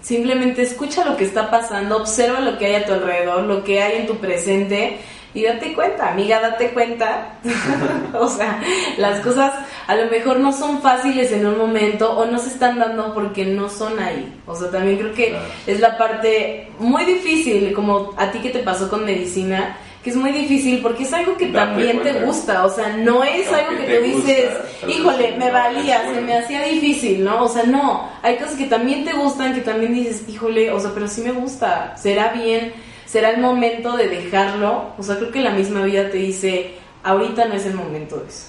simplemente 0.01 0.61
escucha 0.61 1.03
lo 1.05 1.17
que 1.17 1.25
está 1.25 1.49
pasando, 1.49 1.97
observa 1.97 2.39
lo 2.39 2.57
que 2.59 2.67
hay 2.67 2.75
a 2.75 2.85
tu 2.85 2.93
alrededor, 2.93 3.43
lo 3.43 3.63
que 3.63 3.81
hay 3.81 4.01
en 4.01 4.07
tu 4.07 4.17
presente 4.17 4.99
y 5.33 5.43
date 5.43 5.73
cuenta, 5.73 6.11
amiga, 6.11 6.41
date 6.41 6.71
cuenta. 6.71 7.39
o 8.19 8.27
sea, 8.27 8.61
las 8.97 9.21
cosas 9.21 9.53
a 9.87 9.95
lo 9.95 10.09
mejor 10.11 10.39
no 10.39 10.51
son 10.51 10.81
fáciles 10.81 11.31
en 11.31 11.45
un 11.45 11.57
momento 11.57 12.11
o 12.11 12.25
no 12.25 12.37
se 12.37 12.49
están 12.49 12.79
dando 12.79 13.13
porque 13.13 13.45
no 13.45 13.69
son 13.69 13.99
ahí. 13.99 14.33
O 14.45 14.55
sea, 14.55 14.69
también 14.69 14.97
creo 14.97 15.13
que 15.13 15.35
es 15.67 15.79
la 15.79 15.97
parte 15.97 16.69
muy 16.79 17.05
difícil, 17.05 17.73
como 17.73 18.13
a 18.17 18.31
ti 18.31 18.39
que 18.39 18.49
te 18.49 18.59
pasó 18.59 18.89
con 18.89 19.05
medicina, 19.05 19.77
que 20.03 20.09
es 20.09 20.15
muy 20.15 20.31
difícil 20.31 20.81
porque 20.81 21.03
es 21.03 21.13
algo 21.13 21.37
que 21.37 21.47
también 21.47 22.01
te 22.01 22.13
gusta, 22.25 22.65
o 22.65 22.69
sea, 22.69 22.97
no 22.97 23.23
es 23.23 23.51
algo 23.51 23.77
que, 23.77 23.83
te, 23.83 24.01
dices, 24.01 24.49
híjole, 24.87 25.35
me 25.37 25.51
valía, 25.51 26.01
se 26.11 26.21
me 26.21 26.37
hacía 26.37 26.63
difícil, 26.63 27.23
¿no? 27.23 27.43
O 27.43 27.47
sea, 27.47 27.63
no, 27.63 28.09
hay 28.23 28.37
cosas 28.37 28.55
que 28.55 28.65
también 28.65 29.05
te 29.05 29.13
gustan, 29.13 29.53
que 29.53 29.61
también 29.61 29.93
dices, 29.93 30.23
híjole, 30.27 30.71
o 30.71 30.79
sea, 30.79 30.91
pero 30.93 31.07
sí 31.07 31.21
me 31.21 31.31
gusta, 31.31 31.95
será 31.97 32.29
bien, 32.29 32.73
será 33.05 33.29
el 33.29 33.41
momento 33.41 33.95
de 33.95 34.07
dejarlo, 34.07 34.93
o 34.97 35.03
sea, 35.03 35.17
creo 35.17 35.31
que 35.31 35.41
la 35.41 35.51
misma 35.51 35.83
vida 35.83 36.09
te 36.09 36.17
dice, 36.17 36.71
ahorita 37.03 37.45
no 37.45 37.53
es 37.53 37.65
el 37.67 37.75
momento 37.75 38.17
de 38.17 38.27
eso, 38.27 38.47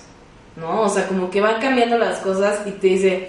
¿no? 0.56 0.80
O 0.80 0.88
sea, 0.88 1.06
como 1.06 1.30
que 1.30 1.42
van 1.42 1.60
cambiando 1.60 1.98
las 1.98 2.18
cosas 2.20 2.62
y 2.66 2.70
te 2.70 2.86
dice, 2.86 3.28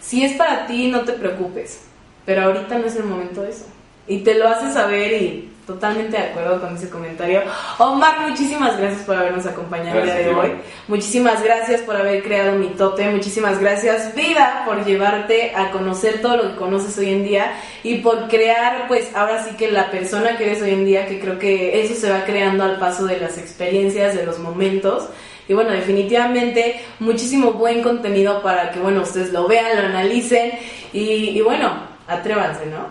si 0.00 0.24
es 0.24 0.32
para 0.38 0.66
ti, 0.66 0.88
no 0.88 1.02
te 1.02 1.12
preocupes, 1.12 1.82
pero 2.24 2.44
ahorita 2.44 2.78
no 2.78 2.86
es 2.86 2.96
el 2.96 3.04
momento 3.04 3.42
de 3.42 3.50
eso. 3.50 3.66
Y 4.06 4.20
te 4.20 4.34
lo 4.34 4.48
hace 4.48 4.72
saber 4.72 5.12
y 5.22 5.50
Totalmente 5.68 6.16
de 6.16 6.22
acuerdo 6.22 6.62
con 6.62 6.74
ese 6.74 6.88
comentario. 6.88 7.42
Omar, 7.76 8.26
muchísimas 8.26 8.78
gracias 8.78 9.02
por 9.02 9.16
habernos 9.16 9.44
acompañado 9.44 9.98
el 9.98 10.06
día 10.06 10.14
de 10.14 10.34
hoy. 10.34 10.52
Muchísimas 10.86 11.42
gracias 11.42 11.82
por 11.82 11.94
haber 11.94 12.22
creado 12.22 12.58
mi 12.58 12.68
tote. 12.68 13.06
Muchísimas 13.10 13.60
gracias, 13.60 14.14
vida, 14.14 14.62
por 14.64 14.82
llevarte 14.86 15.52
a 15.54 15.70
conocer 15.70 16.22
todo 16.22 16.38
lo 16.38 16.42
que 16.44 16.56
conoces 16.56 16.96
hoy 16.96 17.10
en 17.10 17.22
día 17.22 17.52
y 17.82 17.96
por 17.96 18.28
crear, 18.28 18.88
pues 18.88 19.14
ahora 19.14 19.44
sí 19.44 19.56
que 19.56 19.70
la 19.70 19.90
persona 19.90 20.38
que 20.38 20.46
eres 20.46 20.62
hoy 20.62 20.70
en 20.70 20.86
día, 20.86 21.06
que 21.06 21.20
creo 21.20 21.38
que 21.38 21.82
eso 21.82 21.94
se 21.94 22.10
va 22.10 22.24
creando 22.24 22.64
al 22.64 22.78
paso 22.78 23.04
de 23.04 23.20
las 23.20 23.36
experiencias, 23.36 24.14
de 24.14 24.24
los 24.24 24.38
momentos. 24.38 25.10
Y 25.48 25.52
bueno, 25.52 25.72
definitivamente 25.72 26.80
muchísimo 26.98 27.52
buen 27.52 27.82
contenido 27.82 28.40
para 28.40 28.70
que, 28.70 28.80
bueno, 28.80 29.02
ustedes 29.02 29.34
lo 29.34 29.46
vean, 29.46 29.76
lo 29.76 29.86
analicen 29.86 30.50
y, 30.94 31.28
y 31.36 31.40
bueno, 31.42 31.74
atrévanse, 32.06 32.64
¿no? 32.64 32.86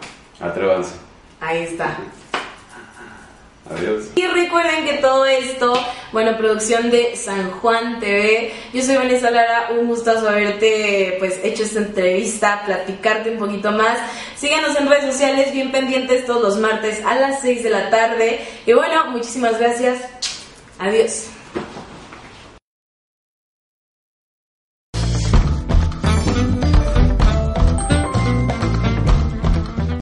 Atrévanse. 0.47 0.93
Ahí 1.41 1.63
está. 1.63 1.97
Adiós. 3.69 4.05
Y 4.15 4.25
recuerden 4.27 4.85
que 4.85 4.93
todo 4.95 5.25
esto, 5.25 5.73
bueno, 6.11 6.37
producción 6.37 6.89
de 6.89 7.15
San 7.15 7.51
Juan 7.51 7.99
TV. 7.99 8.53
Yo 8.73 8.81
soy 8.81 8.95
Vanessa 8.95 9.29
Lara, 9.29 9.69
un 9.77 9.87
gustazo 9.87 10.29
haberte 10.29 11.15
pues 11.19 11.39
hecho 11.43 11.63
esta 11.63 11.79
entrevista, 11.79 12.63
platicarte 12.65 13.31
un 13.31 13.37
poquito 13.37 13.71
más. 13.71 13.99
Síganos 14.35 14.77
en 14.77 14.89
redes 14.89 15.11
sociales, 15.11 15.51
bien 15.51 15.71
pendientes 15.71 16.25
todos 16.25 16.41
los 16.41 16.57
martes 16.57 17.03
a 17.05 17.15
las 17.15 17.41
6 17.41 17.63
de 17.63 17.69
la 17.69 17.89
tarde. 17.89 18.39
Y 18.65 18.73
bueno, 18.73 19.11
muchísimas 19.11 19.59
gracias. 19.59 20.01
Adiós. 20.79 21.36